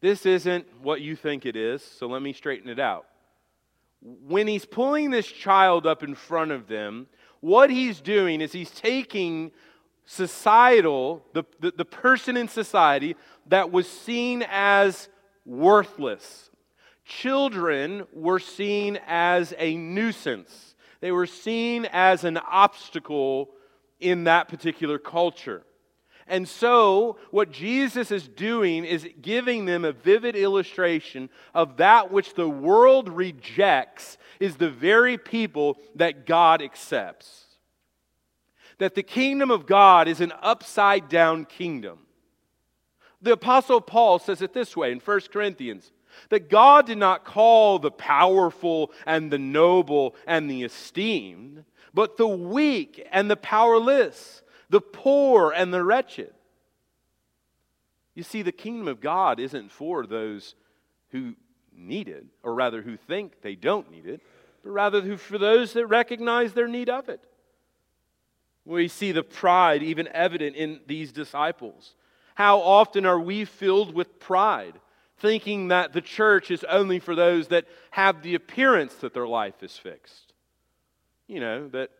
this 0.00 0.24
isn't 0.24 0.64
what 0.80 1.02
you 1.02 1.14
think 1.14 1.44
it 1.44 1.56
is, 1.56 1.82
so 1.82 2.06
let 2.06 2.22
me 2.22 2.32
straighten 2.32 2.70
it 2.70 2.80
out. 2.80 3.04
When 4.00 4.46
he's 4.46 4.64
pulling 4.64 5.10
this 5.10 5.26
child 5.26 5.86
up 5.86 6.02
in 6.02 6.14
front 6.14 6.52
of 6.52 6.68
them, 6.68 7.08
what 7.40 7.70
he's 7.70 8.00
doing 8.00 8.40
is 8.40 8.52
he's 8.52 8.70
taking 8.70 9.52
societal, 10.06 11.24
the, 11.34 11.44
the, 11.60 11.72
the, 11.76 11.84
person 11.84 12.36
in 12.36 12.48
society 12.48 13.14
that 13.46 13.70
was 13.70 13.88
seen 13.88 14.42
as 14.48 15.08
worthless. 15.44 16.50
Children 17.04 18.06
were 18.12 18.38
seen 18.38 18.98
as 19.06 19.52
a 19.58 19.76
nuisance, 19.76 20.76
they 21.00 21.12
were 21.12 21.26
seen 21.26 21.86
as 21.92 22.24
an 22.24 22.38
obstacle 22.38 23.50
in 24.00 24.24
that 24.24 24.48
particular 24.48 24.98
culture. 24.98 25.62
And 26.28 26.48
so, 26.48 27.16
what 27.30 27.50
Jesus 27.50 28.10
is 28.10 28.28
doing 28.28 28.84
is 28.84 29.08
giving 29.20 29.64
them 29.64 29.84
a 29.84 29.92
vivid 29.92 30.36
illustration 30.36 31.30
of 31.54 31.78
that 31.78 32.12
which 32.12 32.34
the 32.34 32.48
world 32.48 33.08
rejects 33.08 34.18
is 34.38 34.56
the 34.56 34.70
very 34.70 35.16
people 35.18 35.78
that 35.94 36.26
God 36.26 36.62
accepts 36.62 37.46
that 38.78 38.94
the 38.94 39.02
kingdom 39.02 39.50
of 39.50 39.66
God 39.66 40.08
is 40.08 40.20
an 40.20 40.32
upside 40.40 41.08
down 41.08 41.44
kingdom. 41.44 41.98
The 43.20 43.32
Apostle 43.32 43.80
Paul 43.80 44.20
says 44.20 44.40
it 44.40 44.52
this 44.52 44.76
way 44.76 44.92
in 44.92 45.00
1 45.00 45.20
Corinthians 45.32 45.92
that 46.30 46.48
God 46.48 46.86
did 46.86 46.98
not 46.98 47.24
call 47.24 47.78
the 47.78 47.90
powerful 47.90 48.92
and 49.06 49.30
the 49.30 49.38
noble 49.38 50.14
and 50.26 50.50
the 50.50 50.62
esteemed, 50.62 51.64
but 51.92 52.16
the 52.16 52.28
weak 52.28 53.06
and 53.12 53.30
the 53.30 53.36
powerless, 53.36 54.42
the 54.70 54.80
poor 54.80 55.50
and 55.50 55.72
the 55.72 55.84
wretched. 55.84 56.32
You 58.14 58.22
see, 58.22 58.42
the 58.42 58.52
kingdom 58.52 58.88
of 58.88 59.00
God 59.00 59.38
isn't 59.38 59.70
for 59.70 60.06
those 60.06 60.54
who 61.10 61.34
need 61.72 62.08
it, 62.08 62.26
or 62.42 62.54
rather 62.54 62.82
who 62.82 62.96
think 62.96 63.42
they 63.42 63.54
don't 63.54 63.90
need 63.90 64.06
it, 64.06 64.20
but 64.62 64.70
rather 64.70 65.16
for 65.16 65.38
those 65.38 65.72
that 65.74 65.86
recognize 65.86 66.52
their 66.52 66.68
need 66.68 66.90
of 66.90 67.08
it. 67.08 67.20
We 68.64 68.88
see 68.88 69.12
the 69.12 69.22
pride 69.22 69.82
even 69.82 70.08
evident 70.08 70.56
in 70.56 70.80
these 70.86 71.12
disciples. 71.12 71.94
How 72.34 72.58
often 72.58 73.06
are 73.06 73.18
we 73.18 73.44
filled 73.44 73.94
with 73.94 74.20
pride, 74.20 74.74
thinking 75.18 75.68
that 75.68 75.92
the 75.92 76.00
church 76.00 76.50
is 76.50 76.64
only 76.64 76.98
for 76.98 77.14
those 77.14 77.48
that 77.48 77.64
have 77.92 78.22
the 78.22 78.34
appearance 78.34 78.94
that 78.96 79.14
their 79.14 79.26
life 79.26 79.62
is 79.62 79.76
fixed? 79.78 80.32
You 81.26 81.40
know, 81.40 81.68
that 81.68 81.90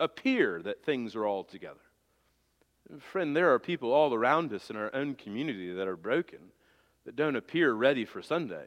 appear 0.00 0.60
that 0.62 0.82
things 0.82 1.14
are 1.14 1.26
all 1.26 1.44
together. 1.44 1.78
Friend, 2.98 3.36
there 3.36 3.52
are 3.52 3.60
people 3.60 3.92
all 3.92 4.12
around 4.12 4.52
us 4.52 4.70
in 4.70 4.76
our 4.76 4.92
own 4.92 5.14
community 5.14 5.72
that 5.72 5.86
are 5.86 5.96
broken, 5.96 6.38
that 7.04 7.14
don't 7.14 7.36
appear 7.36 7.72
ready 7.72 8.04
for 8.04 8.20
Sunday, 8.20 8.66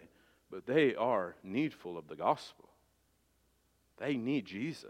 but 0.50 0.66
they 0.66 0.96
are 0.96 1.36
needful 1.44 1.98
of 1.98 2.08
the 2.08 2.16
gospel. 2.16 2.70
They 3.98 4.16
need 4.16 4.46
Jesus. 4.46 4.88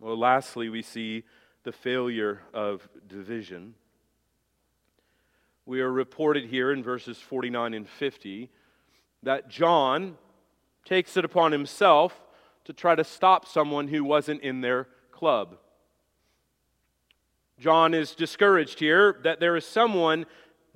Well, 0.00 0.16
lastly, 0.16 0.68
we 0.68 0.82
see 0.82 1.24
the 1.64 1.72
failure 1.72 2.40
of 2.54 2.88
division. 3.06 3.74
We 5.66 5.80
are 5.80 5.92
reported 5.92 6.46
here 6.46 6.72
in 6.72 6.82
verses 6.82 7.18
49 7.18 7.74
and 7.74 7.88
50 7.88 8.50
that 9.24 9.48
John 9.48 10.16
takes 10.84 11.16
it 11.16 11.24
upon 11.24 11.52
himself 11.52 12.22
to 12.68 12.74
try 12.74 12.94
to 12.94 13.02
stop 13.02 13.48
someone 13.48 13.88
who 13.88 14.04
wasn't 14.04 14.42
in 14.42 14.60
their 14.60 14.88
club. 15.10 15.56
John 17.58 17.94
is 17.94 18.14
discouraged 18.14 18.78
here 18.78 19.16
that 19.24 19.40
there 19.40 19.56
is 19.56 19.64
someone 19.64 20.26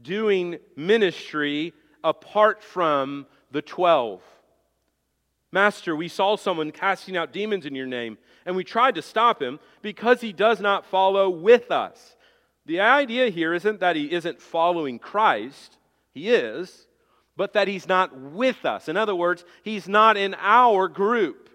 doing 0.01 0.57
ministry 0.75 1.75
apart 2.03 2.65
from 2.65 3.27
the 3.51 3.61
twelve. 3.61 4.23
Master, 5.53 5.95
we 5.95 6.09
saw 6.09 6.37
someone 6.37 6.71
casting 6.71 7.15
out 7.15 7.31
demons 7.31 7.67
in 7.67 7.75
your 7.75 7.87
name 7.87 8.17
and 8.47 8.57
we 8.57 8.65
tried 8.65 8.95
to 8.95 9.03
stop 9.03 9.43
him 9.43 9.61
because 9.83 10.23
he 10.23 10.33
does 10.33 10.61
not 10.61 10.87
follow 10.87 11.29
with 11.29 11.71
us. 11.71 12.17
The 12.65 12.81
idea 12.81 13.29
here 13.29 13.53
isn't 13.53 13.81
that 13.81 13.97
he 13.97 14.11
isn't 14.11 14.41
following 14.41 14.99
Christ, 14.99 15.77
he 16.15 16.31
is, 16.31 16.87
but 17.37 17.53
that 17.53 17.69
he's 17.69 17.87
not 17.87 18.19
with 18.19 18.65
us. 18.65 18.89
In 18.89 18.97
other 18.97 19.15
words, 19.15 19.45
he's 19.63 19.87
not 19.87 20.17
in 20.17 20.35
our 20.39 20.89
group. 20.89 21.51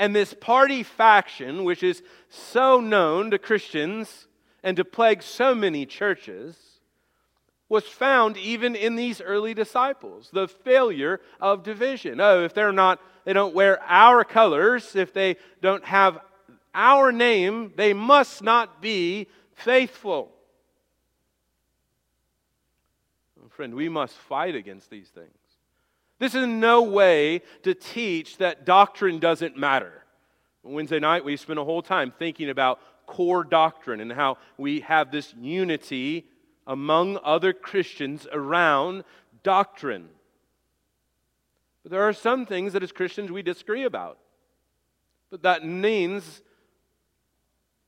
And 0.00 0.16
this 0.16 0.32
party 0.32 0.82
faction, 0.82 1.62
which 1.64 1.82
is 1.82 2.02
so 2.30 2.80
known 2.80 3.32
to 3.32 3.38
Christians 3.38 4.28
and 4.62 4.74
to 4.78 4.84
plague 4.84 5.22
so 5.22 5.54
many 5.54 5.84
churches, 5.84 6.56
was 7.68 7.84
found 7.84 8.38
even 8.38 8.74
in 8.74 8.96
these 8.96 9.20
early 9.20 9.52
disciples 9.52 10.30
the 10.32 10.48
failure 10.48 11.20
of 11.38 11.62
division. 11.62 12.18
Oh, 12.18 12.42
if 12.44 12.54
they're 12.54 12.72
not 12.72 12.98
they 13.26 13.34
don't 13.34 13.54
wear 13.54 13.78
our 13.82 14.24
colors, 14.24 14.96
if 14.96 15.12
they 15.12 15.36
don't 15.60 15.84
have 15.84 16.18
our 16.74 17.12
name, 17.12 17.74
they 17.76 17.92
must 17.92 18.42
not 18.42 18.80
be 18.80 19.26
faithful. 19.52 20.32
Friend, 23.50 23.74
we 23.74 23.90
must 23.90 24.16
fight 24.16 24.54
against 24.54 24.88
these 24.88 25.08
things. 25.08 25.39
This 26.20 26.34
is 26.34 26.46
no 26.46 26.82
way 26.82 27.42
to 27.62 27.74
teach 27.74 28.36
that 28.36 28.64
doctrine 28.64 29.18
doesn't 29.18 29.56
matter. 29.56 30.04
Wednesday 30.62 31.00
night, 31.00 31.24
we 31.24 31.36
spent 31.38 31.58
a 31.58 31.64
whole 31.64 31.82
time 31.82 32.12
thinking 32.16 32.50
about 32.50 32.78
core 33.06 33.42
doctrine 33.42 34.00
and 34.00 34.12
how 34.12 34.36
we 34.58 34.80
have 34.80 35.10
this 35.10 35.34
unity 35.40 36.26
among 36.66 37.18
other 37.24 37.54
Christians 37.54 38.26
around 38.30 39.02
doctrine. 39.42 40.10
But 41.82 41.90
there 41.90 42.02
are 42.02 42.12
some 42.12 42.44
things 42.44 42.74
that 42.74 42.82
as 42.82 42.92
Christians 42.92 43.32
we 43.32 43.42
disagree 43.42 43.84
about. 43.84 44.18
But 45.30 45.42
that 45.42 45.64
means, 45.64 46.42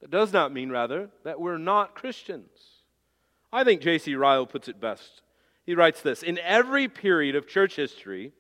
that 0.00 0.10
does 0.10 0.32
not 0.32 0.52
mean, 0.52 0.70
rather, 0.70 1.10
that 1.24 1.38
we're 1.38 1.58
not 1.58 1.94
Christians. 1.94 2.48
I 3.52 3.62
think 3.62 3.82
J.C. 3.82 4.14
Ryle 4.14 4.46
puts 4.46 4.68
it 4.68 4.80
best. 4.80 5.20
He 5.64 5.74
writes 5.74 6.02
this 6.02 6.22
In 6.22 6.38
every 6.38 6.88
period 6.88 7.36
of 7.36 7.46
church 7.46 7.76
history, 7.76 8.32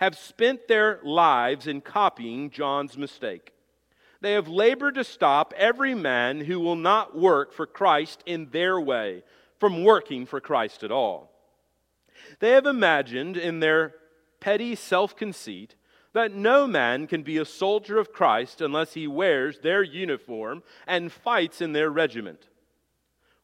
have 0.00 0.16
spent 0.16 0.68
their 0.68 1.00
lives 1.02 1.66
in 1.66 1.80
copying 1.80 2.50
John's 2.50 2.96
mistake. 2.96 3.52
They 4.20 4.32
have 4.32 4.48
labored 4.48 4.94
to 4.96 5.04
stop 5.04 5.54
every 5.56 5.94
man 5.94 6.40
who 6.40 6.60
will 6.60 6.76
not 6.76 7.16
work 7.16 7.52
for 7.52 7.66
Christ 7.66 8.22
in 8.26 8.50
their 8.50 8.80
way 8.80 9.22
from 9.58 9.84
working 9.84 10.26
for 10.26 10.40
Christ 10.40 10.82
at 10.82 10.92
all. 10.92 11.32
They 12.40 12.50
have 12.50 12.66
imagined 12.66 13.36
in 13.36 13.60
their 13.60 13.94
petty 14.40 14.74
self 14.74 15.16
conceit 15.16 15.74
that 16.14 16.32
no 16.32 16.66
man 16.66 17.06
can 17.06 17.22
be 17.22 17.38
a 17.38 17.44
soldier 17.44 17.98
of 17.98 18.12
Christ 18.12 18.60
unless 18.60 18.94
he 18.94 19.06
wears 19.06 19.60
their 19.60 19.82
uniform 19.82 20.62
and 20.86 21.12
fights 21.12 21.60
in 21.60 21.72
their 21.72 21.90
regiment. 21.90 22.48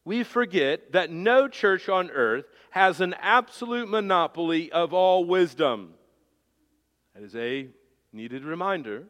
We 0.05 0.23
forget 0.23 0.91
that 0.91 1.09
no 1.09 1.47
church 1.47 1.89
on 1.89 2.11
earth 2.11 2.45
has 2.69 3.01
an 3.01 3.15
absolute 3.19 3.89
monopoly 3.89 4.71
of 4.71 4.93
all 4.93 5.25
wisdom. 5.25 5.95
That 7.15 7.23
is 7.23 7.35
a 7.35 7.67
needed 8.13 8.43
reminder. 8.43 9.05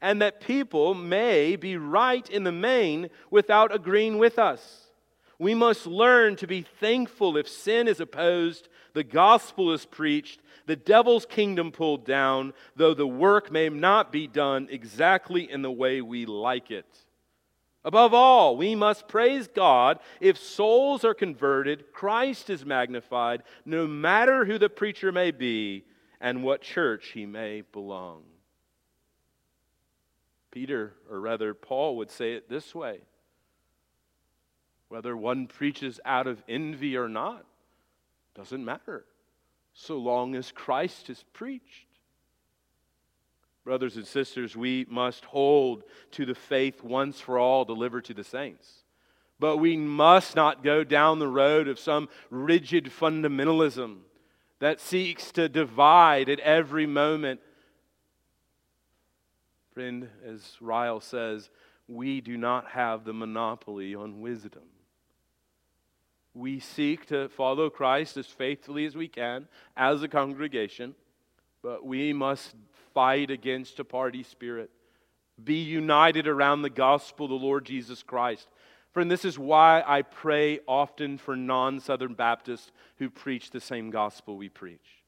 And 0.00 0.22
that 0.22 0.40
people 0.40 0.94
may 0.94 1.56
be 1.56 1.76
right 1.76 2.28
in 2.30 2.44
the 2.44 2.52
main 2.52 3.10
without 3.32 3.74
agreeing 3.74 4.16
with 4.18 4.38
us. 4.38 4.84
We 5.40 5.54
must 5.54 5.86
learn 5.86 6.36
to 6.36 6.46
be 6.46 6.62
thankful 6.62 7.36
if 7.36 7.48
sin 7.48 7.88
is 7.88 8.00
opposed, 8.00 8.68
the 8.92 9.04
gospel 9.04 9.72
is 9.72 9.86
preached, 9.86 10.40
the 10.66 10.76
devil's 10.76 11.26
kingdom 11.26 11.72
pulled 11.72 12.04
down, 12.04 12.52
though 12.76 12.94
the 12.94 13.06
work 13.06 13.50
may 13.50 13.68
not 13.68 14.12
be 14.12 14.26
done 14.26 14.68
exactly 14.70 15.50
in 15.50 15.62
the 15.62 15.70
way 15.70 16.00
we 16.00 16.26
like 16.26 16.70
it. 16.70 16.86
Above 17.88 18.12
all, 18.12 18.54
we 18.54 18.74
must 18.74 19.08
praise 19.08 19.48
God 19.48 19.98
if 20.20 20.36
souls 20.36 21.06
are 21.06 21.14
converted, 21.14 21.90
Christ 21.90 22.50
is 22.50 22.66
magnified, 22.66 23.44
no 23.64 23.86
matter 23.86 24.44
who 24.44 24.58
the 24.58 24.68
preacher 24.68 25.10
may 25.10 25.30
be 25.30 25.86
and 26.20 26.44
what 26.44 26.60
church 26.60 27.12
he 27.14 27.24
may 27.24 27.62
belong. 27.62 28.24
Peter, 30.50 30.96
or 31.10 31.18
rather 31.18 31.54
Paul, 31.54 31.96
would 31.96 32.10
say 32.10 32.34
it 32.34 32.50
this 32.50 32.74
way 32.74 32.98
whether 34.90 35.16
one 35.16 35.46
preaches 35.46 35.98
out 36.04 36.26
of 36.26 36.44
envy 36.46 36.94
or 36.94 37.08
not 37.08 37.46
doesn't 38.34 38.66
matter 38.66 39.06
so 39.72 39.96
long 39.96 40.34
as 40.34 40.52
Christ 40.52 41.08
is 41.08 41.24
preached. 41.32 41.87
Brothers 43.68 43.96
and 43.96 44.06
sisters, 44.06 44.56
we 44.56 44.86
must 44.88 45.26
hold 45.26 45.82
to 46.12 46.24
the 46.24 46.34
faith 46.34 46.82
once 46.82 47.20
for 47.20 47.38
all 47.38 47.66
delivered 47.66 48.06
to 48.06 48.14
the 48.14 48.24
saints. 48.24 48.66
But 49.38 49.58
we 49.58 49.76
must 49.76 50.34
not 50.34 50.64
go 50.64 50.84
down 50.84 51.18
the 51.18 51.28
road 51.28 51.68
of 51.68 51.78
some 51.78 52.08
rigid 52.30 52.86
fundamentalism 52.86 53.98
that 54.60 54.80
seeks 54.80 55.32
to 55.32 55.50
divide 55.50 56.30
at 56.30 56.40
every 56.40 56.86
moment. 56.86 57.40
Friend, 59.74 60.08
as 60.24 60.56
Ryle 60.62 61.00
says, 61.00 61.50
we 61.86 62.22
do 62.22 62.38
not 62.38 62.68
have 62.68 63.04
the 63.04 63.12
monopoly 63.12 63.94
on 63.94 64.22
wisdom. 64.22 64.62
We 66.32 66.58
seek 66.58 67.04
to 67.08 67.28
follow 67.28 67.68
Christ 67.68 68.16
as 68.16 68.28
faithfully 68.28 68.86
as 68.86 68.96
we 68.96 69.08
can 69.08 69.46
as 69.76 70.02
a 70.02 70.08
congregation, 70.08 70.94
but 71.62 71.84
we 71.84 72.14
must 72.14 72.54
fight 72.98 73.30
against 73.30 73.78
a 73.78 73.84
party 73.84 74.24
spirit. 74.24 74.70
Be 75.44 75.62
united 75.62 76.26
around 76.26 76.62
the 76.62 76.68
gospel 76.68 77.26
of 77.26 77.30
the 77.30 77.36
Lord 77.36 77.64
Jesus 77.64 78.02
Christ. 78.02 78.48
Friend, 78.90 79.08
this 79.08 79.24
is 79.24 79.38
why 79.38 79.84
I 79.86 80.02
pray 80.02 80.58
often 80.66 81.16
for 81.16 81.36
non 81.36 81.78
Southern 81.78 82.14
Baptists 82.14 82.72
who 82.96 83.08
preach 83.08 83.52
the 83.52 83.60
same 83.60 83.90
gospel 83.90 84.36
we 84.36 84.48
preach. 84.48 85.04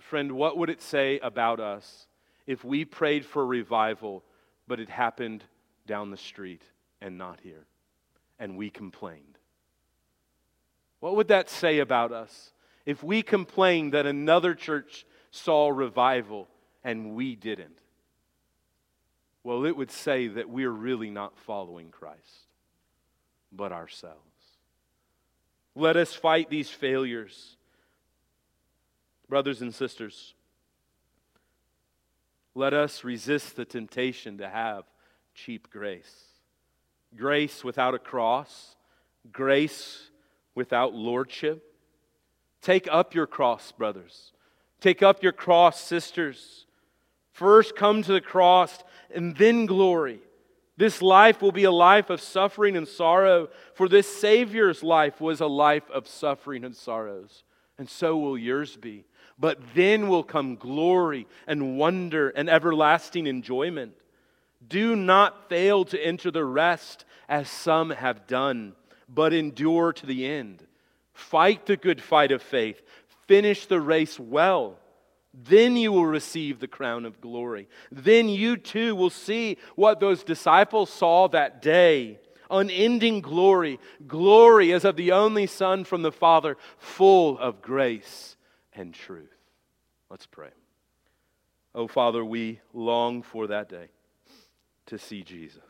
Friend, 0.00 0.32
what 0.32 0.58
would 0.58 0.68
it 0.68 0.82
say 0.82 1.18
about 1.20 1.60
us 1.60 2.06
if 2.46 2.62
we 2.62 2.84
prayed 2.84 3.24
for 3.24 3.46
revival, 3.46 4.22
but 4.66 4.80
it 4.80 4.90
happened 4.90 5.44
down 5.86 6.10
the 6.10 6.18
street 6.18 6.60
and 7.00 7.16
not 7.16 7.40
here, 7.42 7.64
and 8.38 8.58
we 8.58 8.68
complained? 8.68 9.38
What 11.00 11.16
would 11.16 11.28
that 11.28 11.48
say 11.48 11.78
about 11.78 12.12
us 12.12 12.52
if 12.84 13.02
we 13.02 13.22
complained 13.22 13.94
that 13.94 14.04
another 14.04 14.54
church 14.54 15.06
saw 15.30 15.68
revival 15.68 16.48
and 16.84 17.14
we 17.14 17.36
didn't? 17.36 17.78
Well, 19.44 19.64
it 19.64 19.76
would 19.76 19.90
say 19.90 20.28
that 20.28 20.50
we're 20.50 20.70
really 20.70 21.10
not 21.10 21.38
following 21.38 21.90
Christ, 21.90 22.46
but 23.52 23.72
ourselves. 23.72 24.18
Let 25.74 25.96
us 25.96 26.12
fight 26.12 26.50
these 26.50 26.70
failures. 26.70 27.56
Brothers 29.28 29.62
and 29.62 29.74
sisters, 29.74 30.34
let 32.54 32.74
us 32.74 33.04
resist 33.04 33.56
the 33.56 33.64
temptation 33.64 34.38
to 34.38 34.48
have 34.48 34.84
cheap 35.34 35.70
grace. 35.70 36.24
Grace 37.16 37.62
without 37.62 37.94
a 37.94 37.98
cross, 37.98 38.74
grace 39.30 40.10
without 40.54 40.94
lordship. 40.94 41.62
Take 42.60 42.88
up 42.90 43.14
your 43.14 43.26
cross, 43.26 43.70
brothers. 43.70 44.32
Take 44.80 45.02
up 45.02 45.22
your 45.22 45.32
cross, 45.32 45.80
sisters. 45.80 46.66
First 47.32 47.76
come 47.76 48.02
to 48.02 48.12
the 48.12 48.20
cross 48.20 48.82
and 49.14 49.36
then 49.36 49.66
glory. 49.66 50.20
This 50.76 51.02
life 51.02 51.42
will 51.42 51.52
be 51.52 51.64
a 51.64 51.72
life 51.72 52.08
of 52.08 52.20
suffering 52.20 52.76
and 52.76 52.86
sorrow, 52.86 53.48
for 53.74 53.88
this 53.88 54.06
Savior's 54.06 54.84
life 54.84 55.20
was 55.20 55.40
a 55.40 55.48
life 55.48 55.90
of 55.90 56.06
suffering 56.06 56.64
and 56.64 56.74
sorrows, 56.74 57.42
and 57.78 57.88
so 57.88 58.16
will 58.16 58.38
yours 58.38 58.76
be. 58.76 59.04
But 59.36 59.58
then 59.74 60.08
will 60.08 60.22
come 60.22 60.54
glory 60.54 61.26
and 61.48 61.76
wonder 61.78 62.28
and 62.30 62.48
everlasting 62.48 63.26
enjoyment. 63.26 63.94
Do 64.66 64.94
not 64.94 65.48
fail 65.48 65.84
to 65.86 66.00
enter 66.00 66.30
the 66.30 66.44
rest 66.44 67.04
as 67.28 67.48
some 67.48 67.90
have 67.90 68.28
done, 68.28 68.74
but 69.08 69.32
endure 69.32 69.92
to 69.92 70.06
the 70.06 70.26
end. 70.26 70.64
Fight 71.12 71.66
the 71.66 71.76
good 71.76 72.00
fight 72.00 72.30
of 72.30 72.40
faith, 72.40 72.82
finish 73.28 73.66
the 73.66 73.80
race 73.80 74.18
well 74.18 74.78
then 75.34 75.76
you 75.76 75.92
will 75.92 76.06
receive 76.06 76.58
the 76.58 76.66
crown 76.66 77.04
of 77.04 77.20
glory. 77.20 77.68
Then 77.92 78.28
you 78.28 78.56
too 78.56 78.96
will 78.96 79.10
see 79.10 79.58
what 79.76 80.00
those 80.00 80.24
disciples 80.24 80.90
saw 80.90 81.28
that 81.28 81.62
day 81.62 82.18
unending 82.50 83.20
glory, 83.20 83.78
glory 84.06 84.72
as 84.72 84.84
of 84.84 84.96
the 84.96 85.12
only 85.12 85.46
Son 85.46 85.84
from 85.84 86.02
the 86.02 86.12
Father, 86.12 86.56
full 86.78 87.38
of 87.38 87.60
grace 87.62 88.36
and 88.72 88.94
truth. 88.94 89.28
Let's 90.10 90.26
pray. 90.26 90.50
Oh, 91.74 91.86
Father, 91.86 92.24
we 92.24 92.60
long 92.72 93.22
for 93.22 93.48
that 93.48 93.68
day 93.68 93.88
to 94.86 94.98
see 94.98 95.22
Jesus, 95.22 95.60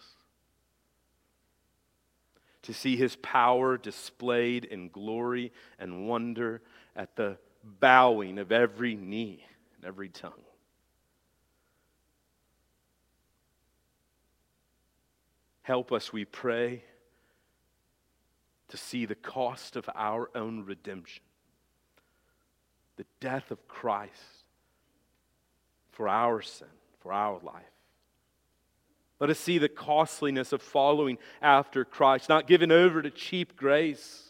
to 2.62 2.72
see 2.72 2.96
his 2.96 3.16
power 3.16 3.76
displayed 3.76 4.64
in 4.64 4.88
glory 4.88 5.52
and 5.80 6.09
wonder 6.09 6.62
at 6.94 7.16
the 7.16 7.36
bowing 7.80 8.38
of 8.38 8.52
every 8.52 8.94
knee 8.94 9.44
and 9.76 9.84
every 9.84 10.08
tongue. 10.08 10.32
Help 15.62 15.92
us, 15.92 16.12
we 16.12 16.24
pray, 16.24 16.82
to 18.68 18.76
see 18.76 19.04
the 19.04 19.14
cost 19.14 19.76
of 19.76 19.88
our 19.94 20.30
own 20.34 20.64
redemption, 20.64 21.22
the 22.96 23.04
death 23.20 23.50
of 23.50 23.68
Christ 23.68 24.12
for 25.92 26.08
our 26.08 26.40
sin, 26.40 26.68
for 27.00 27.12
our 27.12 27.38
life. 27.42 27.64
Let 29.20 29.30
us 29.30 29.38
see 29.38 29.58
the 29.58 29.68
costliness 29.68 30.52
of 30.52 30.62
following 30.62 31.18
after 31.42 31.84
Christ, 31.84 32.28
not 32.28 32.46
given 32.46 32.70
over 32.70 33.02
to 33.02 33.10
cheap 33.10 33.56
grace, 33.56 34.28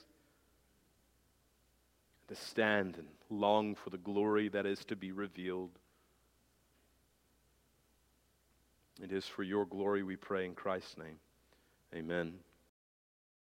to 2.29 2.35
stand 2.35 2.97
and 2.97 3.07
long 3.31 3.75
for 3.75 3.91
the 3.91 3.99
glory 3.99 4.49
that 4.49 4.67
is 4.67 4.85
to 4.87 4.97
be 4.97 5.13
revealed. 5.13 5.71
It 9.03 9.13
is 9.13 9.27
for 9.27 9.43
your 9.43 9.65
glory 9.65 10.03
we 10.03 10.17
pray 10.17 10.45
in 10.45 10.55
Christ's 10.55 10.97
name. 10.99 11.19
Amen. 11.95 12.35